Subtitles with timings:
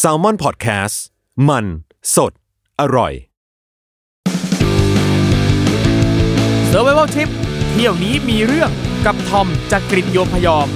[0.00, 0.96] s a l ม o n PODCAST
[1.48, 1.64] มัน
[2.14, 2.32] สด
[2.80, 3.12] อร่อย
[6.70, 7.30] s u r v i v a l Trip
[7.72, 8.70] เที่ยวนี้มีเรื่อง
[9.06, 10.68] กับทอมจากกริฑโยมพยอม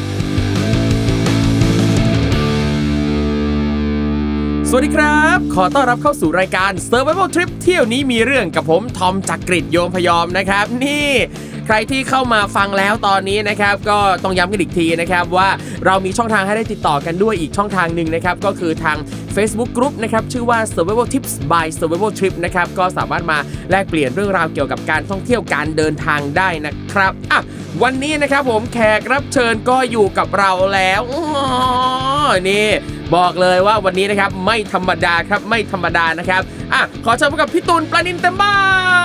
[4.69, 11.11] สวัสดีครับ ขอต้อนรับเข้าสู่รายการ Survival Trip เที่ยวนี้มีเรื่องกับผมทอมจากกริฑโยมพยอมนะครับ นี่
[11.67, 15.49] ใครที่เข้ามาฟังแล้วตอนนี้นะครับก็ต้องย้ำกันอีกทีนะครับว่า
[15.87, 18.97] เรามีช่องทางให้ได้ติดต่อกันด้วยอีกช่องทางหนึ่งนะครับก็คือทาง
[19.37, 23.39] Facebook Group นะครับชื่อว่า Survival Tips by Survival Trip นะครับก็สามารถมา
[23.71, 27.41] แลกเปลี่ยนเรื่องราวเกี่ยวกับการท่องเที่ยวการเดินทางได้นะครับอะ
[27.83, 31.23] วันนี้นะครับผมแขกรับเชิญก็อยู่กับเราแล้วอ๋อ
[32.51, 32.69] นี่
[33.17, 38.55] บอกเลยว่าวันนี้นะครับไม่ธรรมดาครับไม่ธรรมดานะครับอะขอเชิญพบกับพี่ตูนปลานินเต็มบ้า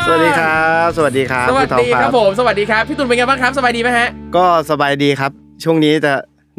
[0.02, 5.32] นสวัสดีครับ สวัสดีครับ สวัสพี่ทอดีครับผมสวัสดีครับพี่ตูนเป็นไงบ้างครับสบายดีไหมฮะก็สบายดีครับ
[5.64, 6.14] ช่วงนี้จะ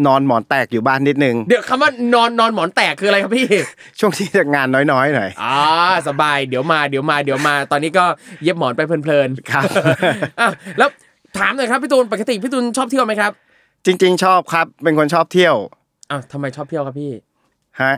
[0.07, 3.47] นอนหมอนแตกอยู่บ้านนิดนึง เดี๋ยวคำว่านอนนอนหมอนแตกคืออะไรครับพี่
[3.99, 5.59] ช่วงที่จะงานน้อยๆหน่อยอ่า
[6.09, 8.05] สบายเดี๋ยวมาเดี๋ยวมาเดี๋ยวมา ตอนนี้ก็
[8.43, 9.65] เย็บหมอนไปเพลินๆครับ
[10.41, 10.49] อะ
[10.79, 10.89] แล้ว
[11.39, 13.33] ถามหน่อยครับพี่ตูนปกติพี่ตูนชอบเที่ยวไหมครับ
[13.87, 15.55] จริง ๆ ชอบครับ เป็นคนชอบเที่ยว
[16.11, 17.13] อ้าวทำไมชอบเที่ยวครับพี่
[17.81, 17.95] ฮะ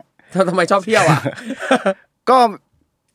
[0.49, 1.21] ทำไมชอบเที่ยวอะ
[2.31, 2.39] ก็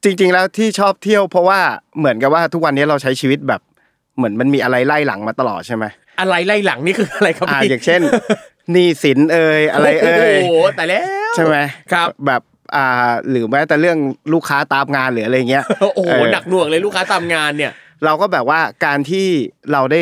[0.04, 1.60] จริง ๆ แล้วที่ชอบเที่ยว เพราะว่า
[1.98, 3.62] เหมือนกับว่าทุกวันนี้เราใช้ชีวิตแบบ
[4.18, 5.86] เหมือนมันมีอะไรไล่หลังมาตลอดใช่ไหม
[6.20, 8.02] อะไรไล่หลังนี่คืออะไรครับอ่าพี่อย่างเช่น
[8.72, 11.56] หนี้สินเอ่ยอะไรเอ่ยโอ้โหแต่แล้วใช่ไหม
[11.94, 12.42] ครับแบบ
[12.76, 13.98] อ่าหรือแม้แต่เรื่อง
[14.34, 17.72] ลูกค้าตามงานหรืออะไรเงี้ยโอ้โหเออหนักหน่วงเลยลูกค้าตามงานเนี่ย
[18.06, 19.28] เราก็แบบว่าการที่
[19.72, 20.02] เราได้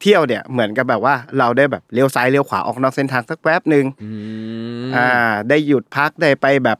[0.00, 3.84] เที่ยวเนี่ยเหมือนกับแบบว่าเราได้แบบเลี้ยวซ้ายเลี้ยวขวาออกนอกเส้นทางสักแป๊บหนึ่ง
[4.96, 5.08] อ่า
[5.48, 6.78] ได้หยุดพักได้ไปแบบ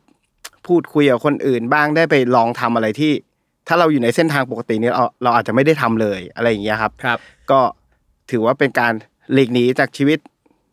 [0.67, 3.13] พูดคุยกับคนอื่นบ้างได้ไปลองทำอะไรที่
[3.73, 7.19] ถ้าเราอยู่ในเส้นทางปกติเนี่ยเราเราอาจจะไม่ได้ทำเลยอะไรอย่างเงี้ยครับครับ
[7.51, 7.61] ก็
[8.31, 8.93] ถือว่าเป็นการ
[9.33, 10.19] หลีกหนีจากชีวิต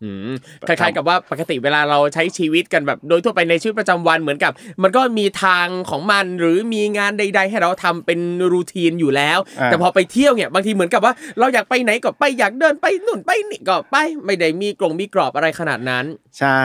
[0.03, 0.31] อืม
[0.67, 4.51] คล้ายๆกับว่าปกติเวลาเราใช้ชีวิตกันแบบโดยทั่วไปในชีวิตประจำวันเหมือนกับ
[4.83, 8.19] มันก็มีทางของมันหรือมีงานใด ๆ ให้เราทำเป็น
[8.53, 13.95] รูทีนอยู่แล้วอ่าแต่พอไปเที่ยวเนี่ยบางทีเหมือนกับว่าเราอยากไปไหนก็ไปอยากเดินไปนู่นไปนี่ก็ไป
[14.25, 16.05] ไม่ได้มีกรงมีกรอบอะไรขนาดนั้น
[16.39, 16.59] ใช่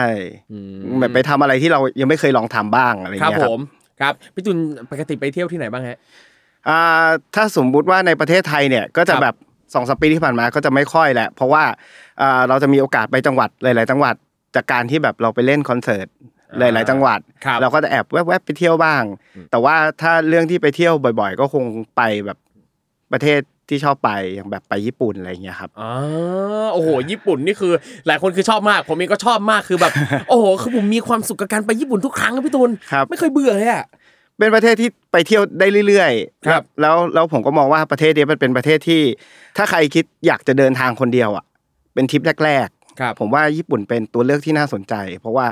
[0.99, 3.61] แบบไปทำอะไรที่เรายังไม่เคยลองทำบ้างอะไรอย่างครับเงี้ยผครับม
[4.01, 4.57] ครับพี่ตุล
[4.91, 5.97] ปกติไปเที่ยวที่ไหนบ้างฮะ
[6.69, 9.35] อ่าถ้าสมมุติว่าในประเทศไทยเนี่ยก็จะครับแบบ
[9.73, 11.63] สองสามปีที่ผ่านมาก็จะไม่ค่อยแหละ เพราะว่า
[12.21, 14.15] อ่าเราจะมีโอกาสไปจังหวัดหลาย ๆ จังหวัด
[14.55, 16.07] จากการที่แบบเราไปเล่นคอนเสิร์ต
[16.59, 19.03] หลาย ๆ จังหวัดครับเราก็จะแอบแวบๆไปเที่ยวบ้าง
[19.51, 21.63] แต่ว่าถ้าเรื่องที่ไปเที่ยวบ่อย ๆ ก็คง
[21.95, 22.37] ไปแบบ
[23.13, 25.91] ประเทศ ที่ชอบไปอย่างแบบไปญี่ปุ่นอะไรอย่างเงี้ยครับอ๋อ
[26.73, 27.73] โอ้โห ญี่ปุ่นนี่คือ
[28.07, 29.91] หลายคนคือชอบมาก ผมเองก็ชอบมากคือแบบ
[30.29, 33.85] โอ้โหคือผมมีความสุขกับการไปญี่ปุ่นทุกครั้งครับพี่ตุลครับไม่เคยเบื่อเลยอะ
[34.37, 39.01] เป็นประเทศที่ไปเที่ยวได้เรื่อยๆครับ แล้วแล้วผมก็มองว่าประเทศนี้มันเป็นประเทศที่
[39.57, 41.45] ถ้าใครคิดอยากจะเดินทางคนเดียวอะ
[41.93, 42.67] เป็นทริปแรก
[42.99, 45.47] ครับๆผมว่าญี่ปุ่นเป็นตัวเลือกที่น่าสนใจ เพราะว่า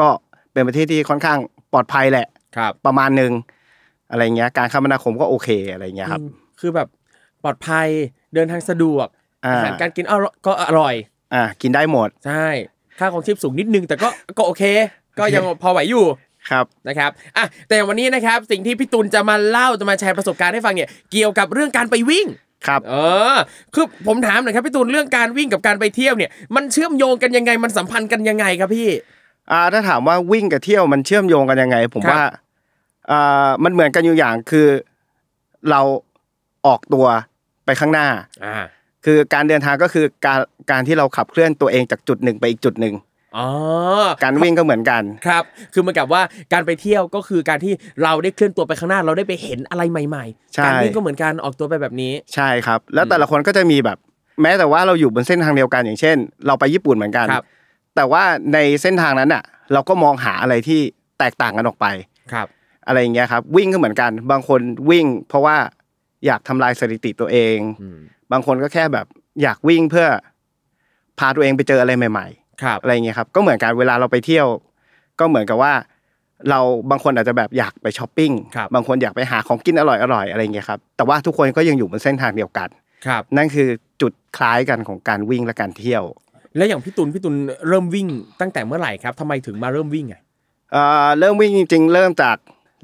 [0.00, 0.08] ก็
[0.52, 1.38] เป็นประเทศที่ค่อนข้าง
[1.72, 3.32] ปลอดภัยแหละครับ ประมาณหนึ่ง
[4.10, 6.88] อะไรเงี้ยการคมนาคมก็โอเคอะไรเงี้ยครับอืมคือแบบ
[7.42, 7.88] ปลอดภัย
[8.34, 9.06] เดินทางสะดวก
[9.46, 10.94] อ่าอาหารการกินอร่อยก็อร่อย
[11.34, 12.46] อ่ากินได้หมดใช่
[12.98, 14.08] ค่าของชีพสูงนิดนึง แต่ก็
[14.38, 14.62] ก็โอเค
[15.18, 16.04] ก็ยังพอไหวอยู่
[16.50, 22.26] ครับนะครับอะแต่วันนี้นะครับสิ่งที่พี่ตุลจะมาเล่าจะมาแชร์ประสบการณ์ให้ฟังเนี่ยเกี่ยวกับเรื่องการไปวิ่ง
[22.66, 22.94] ครับเอ
[23.34, 23.36] อ
[23.74, 28.88] คือผมถามหน่อยครับพี่ตูนเรื่องการวิ่งกับการไปเที่ยวเนี่ย มันเชื่อมโยงกันยังไงมันสัมพันธ์กันยังไงครับพี่
[29.50, 32.24] อ่าถ้าถามว่าวิ่งกับเที่ยวมันเชื่อมโยงกันยังไง ผมครับว่า
[33.10, 34.66] อ่ามันเหมือนกันอยู่อย่างคือ
[35.70, 35.80] เรา
[36.66, 37.06] ออกตัว
[37.64, 38.06] ไปข้างหน้า
[38.44, 38.66] อ่า
[39.04, 40.40] คือการเดินทางก็คือการ
[40.70, 42.94] การที่เราขับเคลื่อนตัวเองจากจุดหนึ่งไปอีกจุดหนึ่ง
[43.36, 43.48] อ๋อ
[44.24, 46.22] การวิ่งก็เหมือนกันครับ คือเหมือนกับว่า
[46.52, 47.72] การไปเที่ยวก็คือการที่
[48.02, 50.24] เราได้เคลื่อนตัวไปข้างหน้าเราได้ไปเห็นอะไรใหม่
[50.54, 53.98] ใช่ๆการวิ่งก็เหมือนการออกตัวไปแบบนี้ใช่ครับ แล้วแต่ละคนก็จะมีแบบ
[54.42, 56.16] แม้แต่ว่าเราอยู่บนเส้นทางเดียวกันอย่างเช่น
[56.46, 57.44] เราไปญี่ปุ่นเหมือนกันครับ
[57.96, 58.22] แต่ว่า
[58.52, 59.42] ในเส้นทางนั้นอะ
[59.72, 60.80] เราก็มองหาอะไรที่
[61.18, 61.86] แตกต่างกันออกไป
[62.32, 62.46] ครับ
[62.86, 64.60] อะไรอย่างเงี้ยครับ วิ่งก็เหมือนกัน บางคน
[64.90, 65.56] วิ่ง เพราะว่า
[66.26, 67.58] อยากทำลายสถิติตัวเอง
[68.32, 69.06] บางคนก็แค่แบบ
[69.42, 70.06] อยากวิ่งเพื่อ
[71.18, 74.46] พาตัวเองไปเจออะไรใหม่ๆครับอะไรเงี้ยครับ ก็เหมือนกันเวลาเราไปเที่ยว
[75.20, 75.72] ก็เหมือนกับว่า
[76.50, 82.68] เราบางคนอาจจะแบบอยากไปช้อปปิ้งครับบางคนอยากไปหาของกินอร่อยอร่อยๆอะไรเงี้ยครับ แต่ว่าทุกคนก็ยังอยู่บนเส้นทางเดียวกัน
[83.06, 83.68] ครับนั่นคือ
[84.00, 86.02] จุดคล้ายกันของการวิ่งและการเที่ยว
[86.56, 87.34] แล้วอย่างพี่ตุลพี่ตุล
[87.68, 88.08] เริ่มวิ่ง
[88.40, 90.20] ตั้งแต่เมื่อไหร่ครับทำไมถึงมาเริ่มวิ่งอะ
[90.72, 92.36] เอ่อเริ่มวิ่งจริง ๆ เริ่มจาก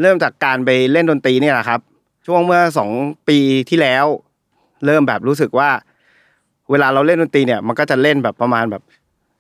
[0.03, 1.81] เริ่มจากการไปเล่นดนตรีเนี่ยแหละครับ
[2.27, 2.91] ช่วงเมื่อสอง
[3.29, 3.39] ปี
[3.71, 4.07] ที่แล้ว
[4.87, 5.69] เริ่มแบบรู้สึกว่า
[6.71, 8.83] เวลาเราเล่นดนตรีเนี่ย มันก็จะเล่นแบบประมาณแบบ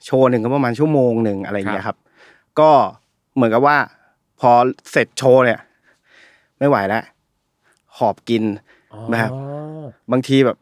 [0.04, 1.96] โชว์หนึ่งก็ประมาณชั่วโมงหนึ่งอะไรอย่างเงี้ยครับ
[2.60, 2.70] ก็
[3.34, 3.76] เหมือนกับว่า
[4.40, 4.50] พอ
[4.90, 5.58] เสร็จโชว์เนี่ย
[6.58, 7.02] ไม่ไหวแล้ว
[7.98, 8.42] หอบกิน
[9.10, 9.30] แบบ
[10.12, 10.56] บางทีแบบ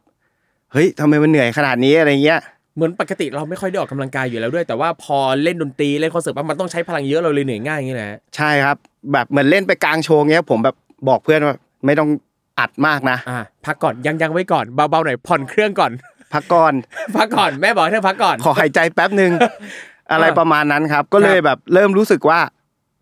[0.72, 2.40] เฮ้ยทำไมมันเหนื่อยขนาดนี้อะไรเงี้ย
[2.76, 8.76] เหมือนปกติเราไม่ค่อยได้ออกกำลังกายอยู่แล้วด้วย แต่ว่าพอเล่นดนตรีเล่นคอนเสิร์ตปั๊บมันต้องใช้พลังเยอะเราเลยเหนื่อยง่ายอย่างนี้แหละใช่ครับ
[9.12, 10.76] แบบเหมือนเล่นไปกลางโชว์เงี้ย ผมแบบ
[11.08, 11.56] บอกเพื่อนว่า
[11.86, 12.10] ไม่ต้อง
[12.58, 15.92] อัดมากนะอะพักก่อนยังยังไว้ก่อนเบาๆหน่อยผ่อนเครื่องก่อน
[16.32, 16.72] พักก่อน
[17.16, 19.32] พักก่อนแม่บอกให้เธอพักก่อนขอหายใจแป๊บหนึ่ง
[20.12, 22.40] อะไรประมาณนั้นครับ ก็เลยแบบเริ่มรู้สึกว่า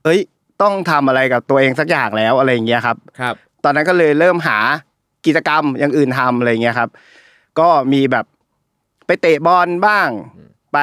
[0.04, 0.20] เอ้ย
[0.62, 3.34] ต้องทำอะไรกับตัวเองสักอย่างแล้วอะไรอย่างเงี้ยครับครับ
[3.64, 4.58] ตอนนั้นก็เลยเริ่มหา
[5.26, 6.88] กิจกรรมอย่างอื่นทำอะไรเงี้ยครับ
[7.58, 8.26] ก็มีแบบ
[9.06, 10.08] ไปเตะบอลบ้าง
[10.72, 10.78] ไป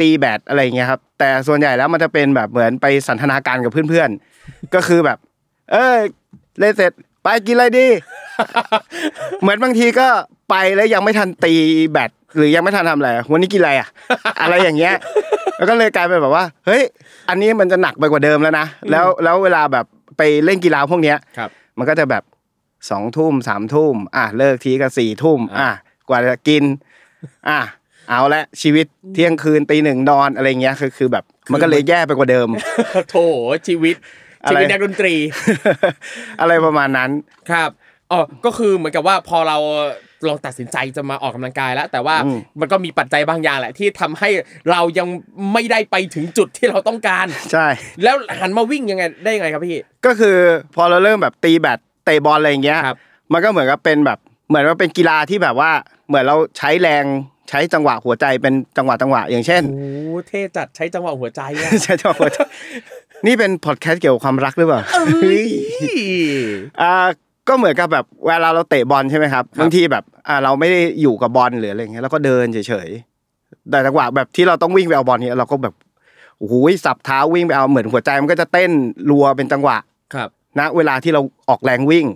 [0.00, 5.18] ตีแบดอะไรเงี้ยครับ แต่ส่วนใหญ่แล้วมันจะเป็นแบบเหมือนไปสันทนาการกับเพื่อนๆ ก็คือแบบ
[5.72, 5.98] เอ้ย
[6.58, 6.92] เล่นเสร็จ
[7.24, 7.86] ไปกินอะไรดี
[9.40, 10.08] เหมือนบางทีก็
[10.50, 11.54] ไปแล้วยังไม่ทันตี
[11.92, 13.88] แบดหรือยังไม่ทันทำอะไรวันนี้กินอะไรอะ
[14.42, 14.94] อะไรอย่างเงี้ย
[15.56, 16.82] แล้วก็เลยกลายเป็นแบบว่า เฮ้ย
[17.28, 19.86] อันนี้มันจะหนักไปกว่าเดิมแล้วนะแล้วแล้วเวลาแบบ
[20.18, 22.22] ไปเล่นกีฬาพวกเนี้ยครับ มันก็จะแบบ
[22.90, 25.70] สองทุ่มสามทุ่มอะเลิกทีก็สี่ทุ่มอะ
[26.08, 26.62] กว่าจะกิน
[27.48, 27.60] อะ
[28.08, 32.48] เอาละชีวิตเที่ยงคืนตีหนึ่งนอนอะไรเงี้ยคือคือแบบ มันก็เลยแย่ไปกว่าเดิม
[33.10, 33.16] โถ
[33.68, 35.14] ชีวิตอะไร ชีวิตนักดนตรี
[36.40, 37.10] อะไรประมาณนั้น
[37.50, 37.70] ครับ
[38.12, 39.58] อ๋อก็คือเหมือนกับว่าพอเรา
[40.28, 44.28] ลองตัดสินใจจะมาออกกำลังกายแล้ว แต่ว่าอืมมันก็มีปัจจัยบางอย่างแหละ ที่ทำให้
[44.70, 45.08] เรายัง
[45.52, 47.66] ไม่ได้ไปถึงจุดที่เราต้องการ ใช่
[48.02, 50.36] แล้วหันมาวิ่งยังไงได้ยังไงครับพี่ ก็คือ
[50.74, 52.96] พอเราเริ่มแบบตีแบดเตะบอลอะไรอย่างเงี้ยครับ
[53.32, 54.18] มันก็เหมือนกับเป็นแบบ
[54.48, 55.70] เหมือนว่าเป็นกีฬาที่แบบว่า
[56.08, 57.04] เหมือนเราใช้แรง
[57.50, 59.88] ใช้จังหวะหัวใจเป็นจังหวะจังหวะ อย่างเช่นโอ้
[60.28, 62.38] เท่จัดใช้จังหวะหัวใจอะใช้จังหวะหัวใจ
[63.26, 65.46] นี่เป็นพอดแคสต์เกี่ยวกับความรักหรือเปล่าเฮ้ย
[66.82, 66.92] อ่า
[67.48, 75.74] ก็เหมือนกับแบบเวลาเราเตะบอลใช่ไหมครับบางทีแบบอ่าเราไม่ได้อยู่กับบอลหรืออะไรเงี้ยเราก็เดินเฉยๆแต่จังหวะแบบที่เราต้องวิ่งไปเอาบอลเนี่ยเราก็แบบ
[76.38, 78.70] โอ้โหสับเท้าวิ่งไปเอาเหมือนหัวใจมันก็จะเต้น
[79.10, 79.76] รัวเป็นจังหวะ
[80.14, 80.28] ครับ
[80.58, 82.06] นะเวลาที่เราออกแรงวิ่ง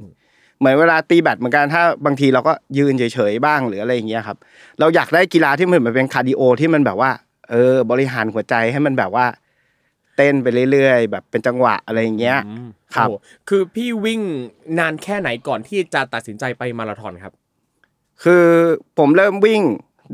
[0.58, 4.36] เหมือนเวลาตีแบดเหมือนกันถ้าบางทีเราก็ยืนเฉยๆบ้างหรืออะไรอย่างเงี้ยครับ
[4.80, 7.10] เราอยากได้กีฬาที่มันเหมือนเป็น cardio ที่มันแบบว่า
[7.50, 9.26] เออบริหารหัวใจให้มันแบบว่า
[10.18, 12.38] เต้นไปเรื่อยๆ แบบเป็นจังหวะอะไรอย่างเงี้ย
[12.94, 14.20] ครับโอ้โหคือพี่วิ่ง
[14.78, 17.34] นานแค่ไหนก่อนที่จะตัดสินใจไปมาราธอนครับ
[18.24, 18.46] คือ
[18.98, 19.62] ผมเริ่มวิ่ง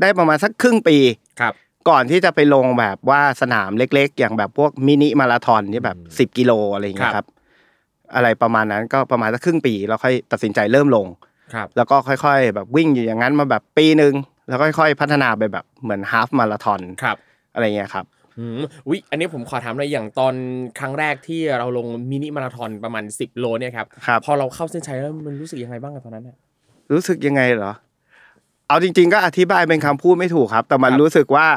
[0.01, 0.97] ได้ประมาณสักครึ่งปี
[1.39, 1.53] ครับ
[1.89, 7.27] ก่อนที่จะไปลงแบบว่าสนามเล็ก ๆ อย่างแบบพวกมินิมาราธอนที่แบบสิบกิโลอะไรอย่างเงี้ยครับ
[8.15, 11.07] อะไรประมาณนั้นก็ประมาณสักครึ่งปีแล้วค่อยตัดสินใจเริ่มลง
[11.53, 14.13] ครับแล้วก็ค่อย ๆ แบบวิ่งอยู่อย่างนั้นมาแบบปีหนึ่ง
[14.47, 17.17] แล้วค่อยๆพัฒนาไปแบบเหมือนฮาฟมาราธอนครับ
[17.53, 18.05] อะไรเงี้ยครับ
[18.39, 20.33] อืมอุ๊ยอันนี้ผมขอถามเลยอย่างตอน
[20.79, 26.37] ครั้งแรกที่เราลงมินิมาราธอนประมาณ 10 โลเนี่ยครับครับ พอเราเข้าเส้นชัยแล้วมันรู้สึกยังไงบ้างอะตอนนั้นเนี่ย
[26.93, 27.71] รู้สึกยังไงเหรอ
[28.67, 31.47] เอาจริง ๆ ก็อธิบายเป็นคำพูดไม่ถูกครับ แต่มันครับรู้สึกว่า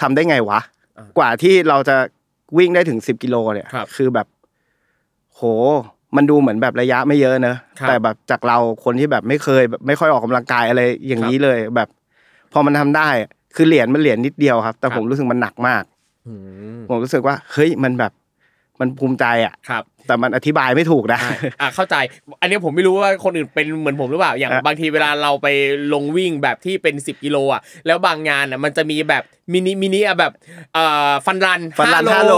[0.00, 0.60] ทำได้ไงวะ
[0.98, 1.96] อ่ากว่าที่เราจะ
[2.58, 4.26] วิ่งได้ถึงสิบกิโลเนี่ยครับอแบบ
[5.34, 5.42] โห
[6.16, 11.88] มันดูเหมือนแบบระยะไม่เยอะเนอะครับแต่แบบจากเราคนที่แบบไม่เคยแบบไม่ค่อยออกกำลังกายอะไรอย่างนี้เลย แบบ
[12.52, 13.08] พอมันทำได้
[13.54, 15.84] คือเหรียญมันเหรียญนิดเดียวครับ แต่ครับผมรู้สึกมันหนักมาก
[16.26, 16.34] อื
[16.74, 18.12] มผมรู้สึกว่าเฮ้ยมันแบบ
[18.80, 21.96] มันภูมิใจอะครับ แต่มันอธิบายไม่ถูกนะอะอะเข้าใจ
[22.40, 25.46] อันนี้ผมไม่รู้ว่าคนอื่นเป็นเหมือนผมหรือเปล่า อย่างอะบางทีเวลาเราไป
[25.92, 30.32] ลงวิ่งแบบที่เป็น 10กิโลอะ แล้วบางงานอะมันจะมีแบบมินิมินิอะแบบ
[30.74, 32.34] เอ่อฟันรันฟันรัน5ห้าโล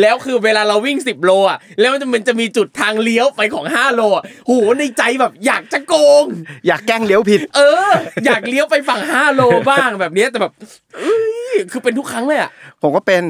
[0.00, 6.24] แล้วคือเวลาเราวิ่ง 10 โลอะ แล้วมันจะมันจะมีจุดทางเลี้ยวไปของ 5 โลอะโหในใจแบบอยากจะโกง
[6.66, 7.92] อยากแกล้งเลี้ยวผิด เออ
[8.26, 10.52] อยากเลี้ยวไปฝั่ง 5 โลบ้างแบบเนี้ยแต่แบบ
[10.96, 11.16] เอ้
[11.54, 12.50] ยคือเป็นทุกครั้งเลยอะ
[12.82, 13.22] ผมก็เป็น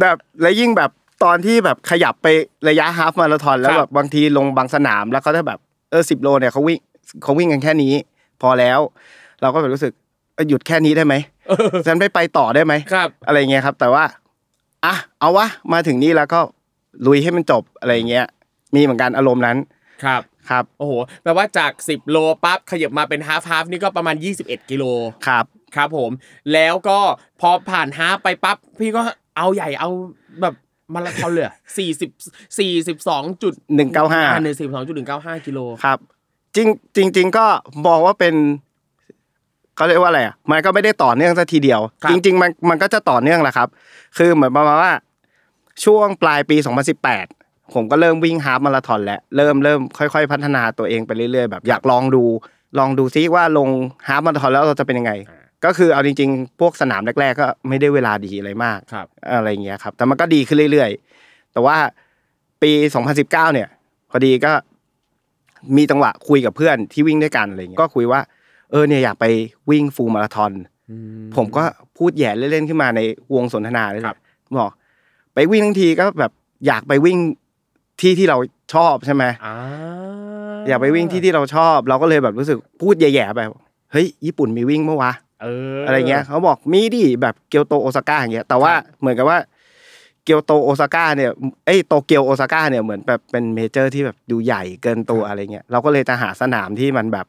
[0.00, 0.90] แบบและยิ่งแบบ
[1.24, 2.26] ตอนที่แบบขยับไป
[2.68, 5.58] ระยะฮาฟมาราธอนแล้วครับแบบบางทีลงบางสนามแล้วเขาจะแบบ
[5.90, 6.78] เออสิบโลเนี่ยเขาวิ่ง
[7.22, 7.92] เขาวิ่งกันแค่นี้
[8.42, 8.78] พอแล้ว
[9.40, 9.92] เราก็แบบรู้สึก
[10.34, 11.14] เอ้ยหยุดแค่นี้ได้ไหม
[11.86, 14.04] ฉันไม่ไปต่อได้ไหมครับ อะไรเงี้ยครับ แต่ว่า
[14.84, 16.40] อะเอาวะมาถึงนี่แล้วก็
[17.06, 18.26] ลุยให้มันจบอะไรเงี้ย
[18.74, 19.56] มีเหมือนกันอารมณ์นั้น
[20.04, 24.84] ครับครับโอ้โหแปลว่าจาก 10 โลปั๊บขยับมาเป็นฮาฟฮาฟนี่ก็ประมาณ 21 กิโล
[25.26, 25.44] ครับ
[25.76, 26.10] ครับผม
[26.52, 26.98] แล้วก็
[27.40, 29.02] พอผ่านฮาฟไปปั๊บพี่ก็
[29.36, 29.90] เอาใหญ่เอา
[30.42, 30.54] แบบ
[30.94, 31.44] มาราธอนเลย
[31.76, 32.10] สี่สิบ
[32.58, 35.98] สี่สิบสองจุดหนึ่งเก้าห้าหนึ่งสิบสองจุดหนึ่งเก้าห้ากิโลครับ
[36.56, 37.46] จริงจริงจริงๆก็
[37.86, 38.34] มองว่าเป็น
[39.76, 43.68] เขาเรียกว่าอะไรอะมันก็ไม่ได้ต่อเนื่องสัทีเดียวครับจริง ๆ มันมันก็จะต่อเนื่องแหละครับ
[44.18, 44.92] คือเหมือนประมาณว่า
[45.84, 46.56] ช่วงปลายปี
[47.16, 52.24] 2018 ผมก็เริ่มวิ่งฮาล์ฟมาราธอนแล้วเริ่มเริ่มค่อย ๆ พัฒนาตัวเองไปเรื่อยๆแบบอยากลองดู
[52.78, 53.68] ลองดูซิว่าลง
[54.08, 55.12] ฮาล์ฟมาราธอนแล้วเราจะเป็นยังไง
[55.64, 61.76] ก็คือเอาจริง ๆ พวกสนามแรก ๆ ก็ไม่ได้เวลาดีอะไรมากครับอะไรเงี้ยครับ แต่มันก็ดีขึ้นเรื่อยๆ แต่ว่า
[62.62, 62.70] ปี
[63.08, 63.68] 2019 เนี่ย
[64.10, 64.52] พอดีก็
[65.76, 68.20] มีจังหวะคุยกับเพื่อนที่วิ่งด้วยกันอะไรเงี้ยก็คุยว่า
[68.70, 69.24] เออเนี่ยอยากไป
[69.70, 70.52] วิ่งฟูลมาราธอน
[71.36, 71.62] ผมก็
[71.98, 73.00] พูดแหย่เล่นๆขึ้นมาใน
[73.34, 74.16] วงสนทนาเลยครับ
[74.58, 74.70] บอก
[75.34, 76.32] ไปวิ่งทั้งทีก็แบบ
[76.66, 77.18] อยากไปวิ่ง
[78.00, 78.38] ที่ที่เรา
[78.74, 79.54] ชอบใช่ไหมอ่า
[80.68, 83.40] อยากไปวิ่งที่ที่เราชอบ เราก็เลยแบบรู้สึกพูดแย่ๆไป
[83.92, 85.46] เฮ้ยญี่ปุ่นมีวิ่งเมื่อวะเอ
[85.76, 89.38] ออะไรเงี้ยเขาบอกมีดิแบบเกียวโตโอซาก้าอย่างเงี้ยแต่ว่าเหมือนกับว่า
[90.24, 91.30] เกียวโตโอซาก้าเนี่ย
[91.66, 97.26] ไอ้ยโตเกียวโอซาก้าเนี่ยเหมือนแบบเป็น major ที่แบบดูใหญ่เกินตัวอะไรเงี้ยเราก็เลยจะหาสนามที่มันแบบ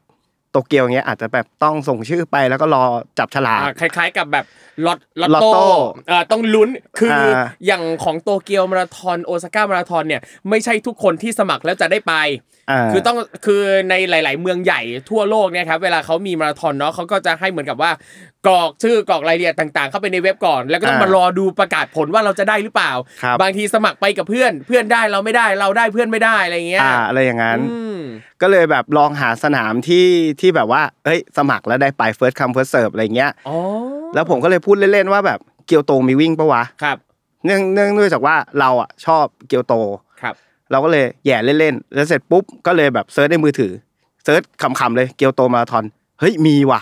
[0.54, 2.84] โตเกียวเงี้ยอาจจะแบบต้องส่งชื่อไปแล้วก็รอ
[3.20, 4.46] จับฉลากอ่าคล้าย ๆ กับแบบ
[4.86, 5.68] ลอตลอตลอตโต้โต้
[6.08, 6.70] เอ่อต้องลุ้น
[7.00, 17.92] คืออาอย่างของโตเกียวมาราธอนโอซาก้ามาราธอนเนี่ยไม่ใช่ทุกคนที่สมัครแล้วจะได้ไปาคือต้องคือในหลาย ๆ เมืองใหญ่ทั่วโลกเนี่ยครับเวลาเขามีมาราธอนเนาะเขาก็จะให้เหมือนกับว่า
[18.48, 22.92] กรอกชื่อกรอกรายละเอียดต่าง ๆ เข้าไปในเว็บก่อน แล้วก็ต้องอ่ามมารอดูประกาศผลว่าเราจะได้หรือเปล่า
[23.24, 28.00] ครับบางทีสมัครไปกับเพื่อน เพื่อนได้เราไม่ได้เราได้เพื่อนไม่ได้อะไรอย่างเงี้ยอ่าอะไรอย่างนั้นอืม
[28.42, 30.06] ก็เลยแบบลองหาสนามที่
[30.44, 33.56] ที่แบบว่าเอ้ยสมัครแล้วได้ไป first come first serve อะไรเงี้ยอ๋อ
[34.14, 36.98] แล้วผมก็เลยพูดเล่นๆว่าแบบเกียวโตมีวิ่งปะวะครับ
[37.46, 39.74] เนื่องเนื่องด้วยจากว่าเราอะชอบเกียวโต
[40.22, 40.36] ครับ
[40.72, 43.72] เราก็เลยแหย่เล่นๆแล้วเสร็จปุ๊บก็เลยแบบ search ในมือถือ
[44.24, 44.42] search
[44.80, 45.84] คำๆเลยเกียวโตมาราธอน
[46.20, 46.82] เฮ้ยมีว่ะ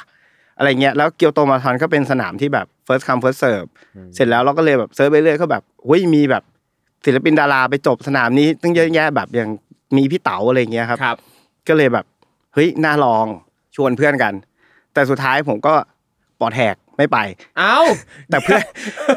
[0.57, 3.69] อะไรเงี้ยแล้วเกียวโตมาราธอนก็เป็นสนามที่แบบ first come first serve
[4.15, 6.43] เสร็จแล้วเราก็เลยแบบ search ไปเรื่อยก็แบบเฮ้ยมีแบบ
[7.05, 9.49] ศิลปินดาราไปจบสนามนี้ตั้งเยอะแยะแบบอย่าง
[9.97, 11.17] มีพี่เต๋าอะไรเงี้ยครับครับ
[11.67, 12.05] ก็เลยแบบ
[12.53, 13.25] เฮ้ยน่าลอง
[13.75, 14.33] ชวนเพื่อนกัน
[14.93, 15.73] แต่สุดท้ายผมก็
[16.39, 17.17] ปอดแหกไม่ไป
[17.57, 17.77] เอ้า
[18.29, 18.63] แต่เพื่อน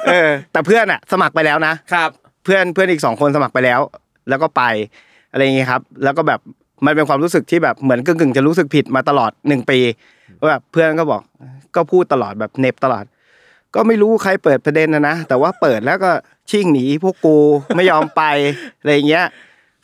[0.09, 2.11] เออ แต่เพื่อนอะ สมัครไปแล้วนะครับ
[2.45, 3.81] เพื่อนเพื่อนอีกสองคนสมัครไปแล้ว
[4.29, 4.63] แล้วก็ไป
[5.33, 6.41] อะไรอย่างเงี้ยครับ แล้วก็แบบ
[6.87, 9.79] มันเป็นความรู้สึกที่แบบเหมือนกึ่งๆจะรู้สึกผิดมาตลอดหนึ่งปี
[10.41, 11.23] ว่าแบบเพื่อนก็บอก
[11.77, 13.05] ก็พูดตลอดแบบเหน็บตลอด
[13.75, 16.11] ก็ไม่รู้ใครเปิดประเด็นนะนะแต่ว่าเปิดแล้วก็
[16.51, 17.37] ชิ่งหนีพวกกู
[17.77, 18.23] ไม่ยอมไป
[18.81, 19.27] อะไรอย่างเงี้ย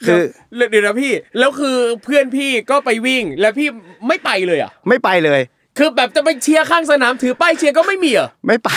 [0.07, 0.21] คือ
[0.57, 3.69] เดี๋ยวเดี๋ยวนะพี่แล้วคือเพื่อนพี่ก็ไปวิ่งแล้วพี่
[4.09, 5.41] ไม่ไปเลยเหรอะ ไม่ไปเลย
[5.79, 8.69] คือแบบจะไปเชียร์ข้างสนามถือป้ายเชียร์ก็ไม่มีเหรอไม่ไป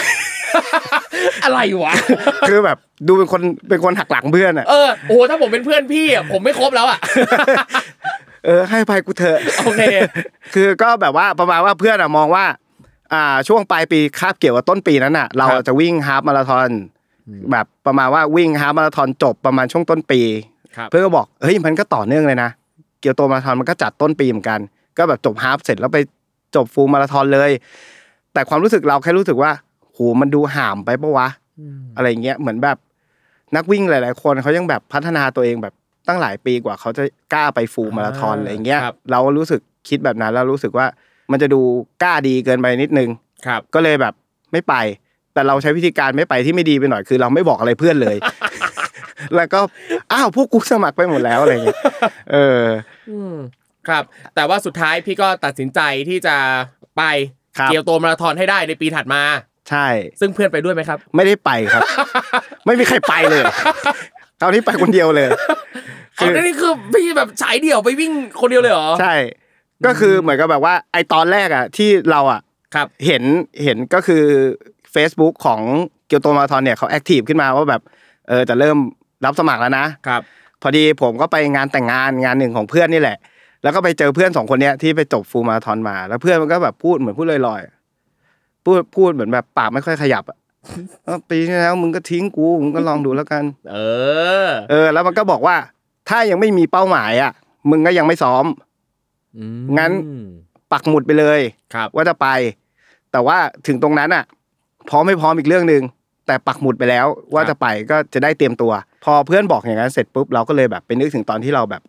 [1.43, 1.93] อะไรวะ
[2.49, 2.77] คือแบบ
[3.07, 6.99] ดูเป็นคนเป็นคนหักหลังเพื่อนอะเออโอ้โหถ้าผมเป็นเพื่อนพี่อะผมไม่ครบแล้วอะ
[8.45, 9.81] เออให้ไปกูเถอะโอเค
[10.53, 12.45] คือก็แบบว่าประมาณว่าเพื่อนอะมองว่า
[13.13, 16.69] อ่าช่วงปลายปีคาบเกี่ยวกับต้นปีนั้นอะ เราครับจะวิ่งฮาล์ฟมาราธอน
[17.51, 20.52] แบบประมาณว่าวิ่งฮาล์ฟมาราธอนจบประมาณช่วงต้นปีครับ
[20.89, 22.49] เพื่อนก็บอกเฮ้ยมันก็ต่อเนื่องเลยนะ
[23.01, 24.59] เกี่ยวโตมาราธอนมันก็จัดต้นปีเหมือนกัน
[24.97, 25.99] ก็แบบจบฮาล์ฟเสร็จแล้วไป
[26.55, 27.51] จบฟูลมาราธอนเลย
[28.33, 29.51] แต่ความรู้สึกเราแค่รู้สึกว่า
[29.93, 31.27] โหมันดูห่ามไปปะวะ
[31.95, 32.77] อะไรเงี้ยเหมือนแบบ
[33.55, 35.73] นักวิ่งหลาย ๆ คนเขายังแบบพัฒนาตัวเองแบบ
[36.07, 37.03] ตั้งหลายปีกว่าเขาจะ
[37.33, 40.85] กล้าไปฟูลมาราธอนอะไรเงี้ยครับเรารู้สึกคิดแบบนั้นแล้วรู้สึกว่า
[41.31, 41.61] มันจะดู
[42.03, 43.09] กล้าดีเกินไปนิดนึง
[43.45, 44.13] ครับ ก็เลยแบบ
[44.51, 44.73] ไม่ไป
[45.33, 48.15] แต่เราใช้วิธีการไม่ไปที่ไม่ดีไปหน่อยคือ เราไม่บอกอะไรเพื่อนเลย
[49.35, 49.59] แล้วก็
[50.11, 51.79] อ้าวพวกกูสมัครไปหมดแล้วอะไรเงี้ย
[52.31, 52.63] เออ
[53.11, 53.35] อืม
[53.87, 54.03] ครับ
[54.35, 56.35] แต่ว่าสุดท้ายพี่ก็ตัดสินใจที่จะ
[56.97, 57.03] ไป
[57.57, 59.21] ครับเกียวโตมาราธอนให้ได้ในปีถัดมา
[59.69, 59.87] ใช่
[60.19, 61.81] ซึ่งเพื่อนไปด้วยไหมครับ ไม่ได้ไปครับ
[62.65, 63.43] ไม่มีใครไปเลย
[64.39, 65.27] คราวนี้ไปคนเดียวเลย
[66.19, 68.11] อ๋อนี่คือพี่แบบฉายเดี่ยวไปวิ่ง
[68.41, 69.15] คนเดียวเลยเหรอใช่
[69.85, 72.41] ก็คือเหมือนกับแบบว่าไอตอนแรกอะที่เราอะ
[72.75, 73.23] ครับเห็น
[73.63, 74.23] เห็นก็คือ
[74.95, 75.61] Facebook ของ
[76.07, 77.81] เกียวโตมาราธอนเนี่ยเขา active ขึ้นมาว่าแบบ
[78.27, 78.77] เออจะเริ่ม
[79.25, 80.21] รับสมัครแล้วนะครับ
[80.61, 83.17] พอดีผมก็ไปงานแต่งงานงานหนึ่งของเพื่อนนี่แหละ
[83.63, 90.37] แล้วก็ไปเจอเพื่อนสองคนเนี้ยที่ไปจบ full marathon มา แล้วเพื่อนมันก็แบบพูดเหมือนพูดลอยๆพูดพูดเหมือนแบบปากไม่ค่อยขยับอะ
[91.05, 93.77] เออปีที่แล้วมึงก็ทิ้งกูมึงก็ลองดูแล้วกัน เอ
[94.47, 95.55] อ เออ แล้วมันก็บอกว่า
[96.09, 97.31] ถ้ายังไม่มีเป้าหมายอะ
[97.69, 98.45] มึงก็ยังไม่ซ้อม
[99.77, 99.91] งั้น
[100.71, 101.39] ปักหมุดไปเลย
[101.73, 102.27] ครับ ว่าจะไป
[103.11, 103.37] แต่ว่า
[103.67, 104.23] ถึงตรงนั้นอะ
[104.89, 105.83] พร้อมไม่พร้อมอีกเรื่องหนึ่ง
[106.27, 108.71] แต่ปักหมุดไปแล้วว่าจะไปก็จะได้เตรียมตัว
[109.03, 111.81] พอเพื่อนบอกอย่างนั้นเสร็จปุ๊บเราก็เลยแบบไปนึกถึงตอนที่เราแบบ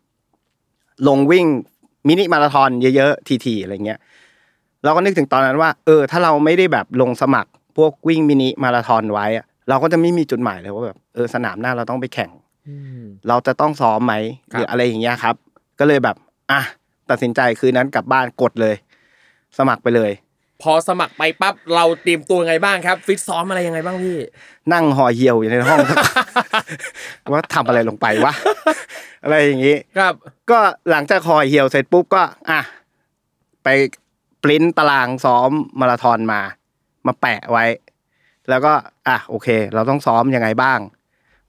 [1.09, 1.47] ลงวิ่ง
[2.09, 3.99] มินิมาราธอนเยอะๆทีๆอะไรเงี้ย
[4.85, 12.31] เราก็นึกถึงตอนนั้นว่า เออ ถ้าเราไม่ได้แบบลงสมัคร พวกวิ่งมินิมาราธอนไว้อะเราก็จะไม่มีจุดหมายเลยว่าแบบเออสนามหน้าเราต้องไปแข่ง
[13.29, 14.15] เราจะต้องซ้อมไหม
[14.53, 15.35] ครับหรืออะไรอย่างเงี้ยครับ
[15.79, 16.17] ก็เลยแบบ
[16.51, 16.61] อะ
[17.11, 18.75] ตัดสินใจคืนนั้นกลับบ้านกดเลย
[19.59, 20.11] สมัครไปเลย
[20.65, 24.19] พอสมัครไปปั๊บเราเตรียมตัวไงบ้างครับ ฟิตซ้อมอะไรยังไงบ้างพี่
[24.73, 25.81] นั่งห่อเหี่ยวอยู่ในห้อง
[27.33, 28.33] ว่าทำอะไรลงไปวะ
[29.23, 30.15] อะไรอย่างงี้ครับ
[30.51, 30.59] ก็
[30.91, 32.61] หลังจากห่อเหี่ยวเสร็จปุ๊บก็ อะ
[33.65, 33.69] ไป
[34.43, 36.41] ปริ้นตารางซ้อมมาราธอนมา
[37.07, 37.65] มาแปะไว้
[38.49, 38.73] แล้วก็
[39.09, 40.79] อะโอเค เราต้องซ้อมยังไงบ้าง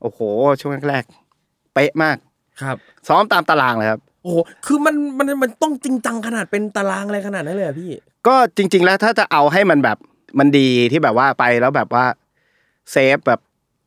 [0.02, 0.20] โอ้โห
[0.62, 2.18] ช่วงแรกๆเป๊ะมาก
[2.62, 7.92] ครับ ซ้อมตามตารางเลยครับ โอ้โหคือมันมันมันต้องจริงจังขนาดเป็นตารางอะไรขนาดนั้นเลยเหรอพี่
[8.28, 9.98] ก็จริง ๆ แล้วถ้าจะเอาให้มันแบบ
[10.40, 12.06] มันดีที่แบบว่าไปแล้วแบบว่า
[12.92, 13.40] เซฟแบบ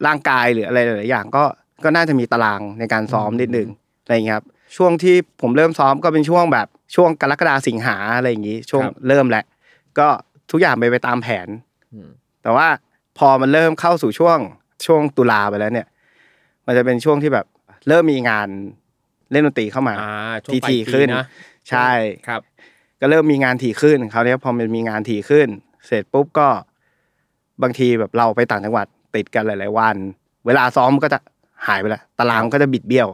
[0.07, 1.45] ร่างกายหรืออะไรหลายๆอย่างก็
[1.85, 3.68] ก็น่าจะมีตารางในการซ้อมนิดนึง
[4.02, 6.66] อะไรอย่างเงี้ยครับช่วงที่ผมเริ่มซ้อมก็เป็นช่วงแบบ
[6.97, 9.45] ช่วงกรกฎาสิงหาอะไรอย่างงี้ ช่วงครับเริ่มแหละ
[9.99, 10.09] ก็
[10.50, 11.49] ทุกอย่างไปนไปตามแผน
[11.92, 12.09] อืม
[12.42, 12.68] แต่ว่า
[13.18, 14.38] พอมันเริ่มเข้าสู่ช่วง
[14.87, 15.87] ช่วงตุลาไปแล้วเนี่ย
[16.66, 17.47] มันจะเป็นช่วงที่แบบ
[17.88, 18.49] เริ่มมีงาน
[19.32, 21.26] เล่นดนตรีเข้ามาอ่าช่วงที่ปลายถี่ปีขึ้นนะ
[21.70, 21.90] ใช่
[22.28, 22.40] ครับ
[23.00, 25.49] ก็เริ่มมีงานถี่ขึ้นคราวเนี้ยพอมันมีงานถี่ขึ้น
[25.87, 26.49] เสร็จปุ๊บก็
[27.62, 29.97] บางทีแบบเราไปต่างจังหวัดติดกันหลาย ๆ วัน
[30.47, 31.18] เวลาซ้อมก็จะ
[31.66, 33.08] หายไปละตารางก็จะบิดเบี้ยว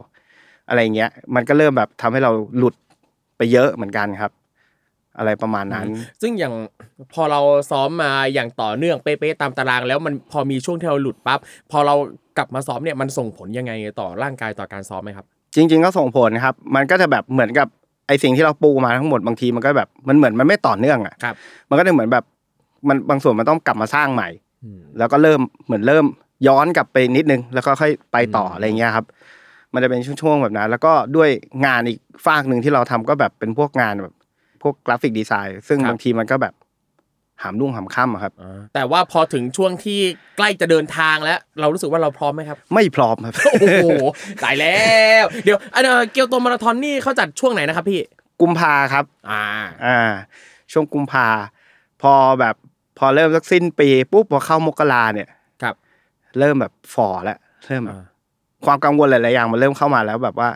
[0.67, 2.75] อะไรเงี้ย มันก็เริ่มแบบทำให้เราหลุด
[3.37, 4.31] ไปเยอะเหมือนกันครับ
[5.17, 5.87] อะไรประมาณนั้น
[6.21, 6.53] ซึ่งอย่าง
[7.13, 7.41] พอเรา
[7.71, 11.39] ซ้อมมาอย่างต่อเนื่องเป๊ะๆตามตาราง แล้วมันพอมีช่วงที่เราหลุดปั๊บ
[11.71, 11.95] พอเรา
[12.37, 17.67] กลับมาซ้อมเนี่ยมันส่งผลยังไงต่อร่างกายต่อการซ้อมไหมครับ จริง ๆ ก็ส่งผลครับ มันก็จะแบบเหมือนกับ
[18.07, 21.35] ไอสิ่งที่เราปูมาทั้งหมดบางทีมันก็แบบมันเหมือนมันไม่ต่อเนื่องอะครับ
[21.69, 22.23] มันก็จะเหมือนแบบ
[22.87, 24.29] มันบางส่วนมันต้องกลับมาสร้างใหม่
[24.63, 26.05] อืมแล้วก็เริ่มเหมือนเริ่ม
[26.47, 29.05] ย้อนกลับไปนิดนึง แล้วก็ค่อยไปต่ออืมอะไรเงี้ยครับ
[29.73, 31.29] มันจะเป็นช่วงๆแบบนั้น แล้วก็ด้วย
[31.65, 34.13] งานอีกฝากหนึ่งที่เราทำก็แบบเป็นพวกงานแบบ
[34.61, 36.53] พวกกราฟิกดีไซน์ซึ่งบางทีมันก็แบบ
[37.41, 39.99] หามรุ่งหามค่ำอะครับอ่าแต่ว่าพอถึงช่วงที่
[40.37, 43.87] ใกล้จะเดินทางแล้ว เรารู้สึกว่าเราพร้อมไหมครับ ไม่พร้อมครับ โอ้โห
[44.43, 44.79] ตายแล้
[45.21, 48.01] ว เดี๋ยวอันเอ่อเกียวโตมาราธอนนี่เขาจัดช่วงไหนนะครับพี่
[48.41, 49.43] กุมภาครับ อ่า
[49.85, 49.99] อ่า
[50.71, 51.27] ช่วงกุมภา
[52.01, 52.55] พอแบบ
[52.97, 55.29] พอเริ่มสักสิ้นปีปุ๊บพอเข้ามกราเนี่ย
[55.63, 55.75] ครับ
[56.39, 57.37] เริ่มแบบฝ่อแล้ว
[57.67, 58.05] เริ่มแบบอ่า
[58.65, 60.49] ความกังวลหลายๆอย่างมันเริ่มเข้ามาแล้วแบบว่า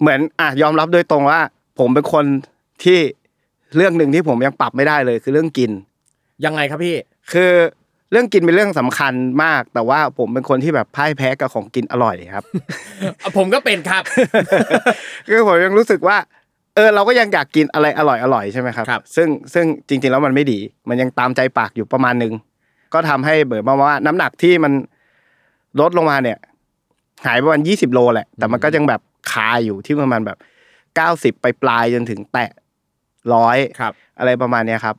[0.00, 1.40] เหมือนอะยอมรับโดยตรงว่า
[1.78, 2.24] ผมเป็นคน
[2.84, 2.98] ที่
[3.76, 5.70] เรื่องหนึ่งที่ผมยังปรับไม่ได้เลยคือเรื่องกิน
[6.44, 6.96] ยังไงครับพี่
[7.32, 7.52] คือ
[8.12, 12.44] เรื่องกินเป็นเรื่องสำคัญมาก แต่ว่าผมเป็นคนที่แบบพ่ายแพ้กับของกินอร่อยครับ
[13.36, 14.02] ผมก็เป็นครับ
[15.28, 16.16] คือผมยังรู้สึกว่า
[16.74, 20.58] เออเราก็ยังอยากกินอะไรอร่อยอร่อยๆใช่ไหมครับครับ ซึ่งซึ่งจริง ๆ แล้วมันไม่ดี
[20.88, 22.32] มันยังตามใจปากอยู่ประมาณหนึง
[22.94, 24.72] ก็ทำให้เบิดมาว่าน้ำหนักที่มัน
[25.80, 26.38] ลดลงมาเนี่ย
[27.26, 30.38] หายประมาณยี่สิบโลแหละ แต่มันก็ยังแบบคาอยู่ที่ประมาณแบบ
[30.96, 32.50] เก้าสิบไปปลายๆจนถึงแตะ
[33.34, 34.96] ร้อยครับอะไรประมาณเนี้ยครับ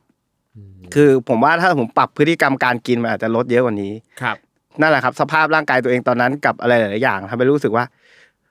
[0.93, 4.37] คือผมว่าถ้าผมปรับพฤติกรรมการกินมันอาจจะลดเยอะกว่านี้ครับ
[4.81, 7.85] นั่นแหละครับ สภาพร่างกายตัวเองตอนนั้นกับอะไรหลาย ๆ อย่างทำให้รู้สึกว่า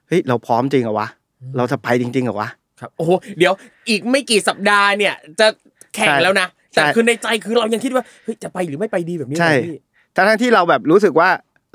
[0.09, 1.09] เฮ้ยเราพร้อมจริงเหรอวะ
[1.57, 2.49] เราจะไปจริงๆเหรอวะ
[2.81, 3.53] ครับโอ้โหเดี๋ยว
[3.89, 5.47] อีกไม่กี่สัปดาห์เนี่ย จะ
[5.95, 9.77] แข่งใช่แล้วนะใช่แต่คือในใจคือเรายังคิดว่าเฮ้ยจะไปหรือไม่ไปดีแบบนี้ใช่เหรอพี่
[10.15, 11.29] ทั้งๆที่เราแบบรู้สึกว่า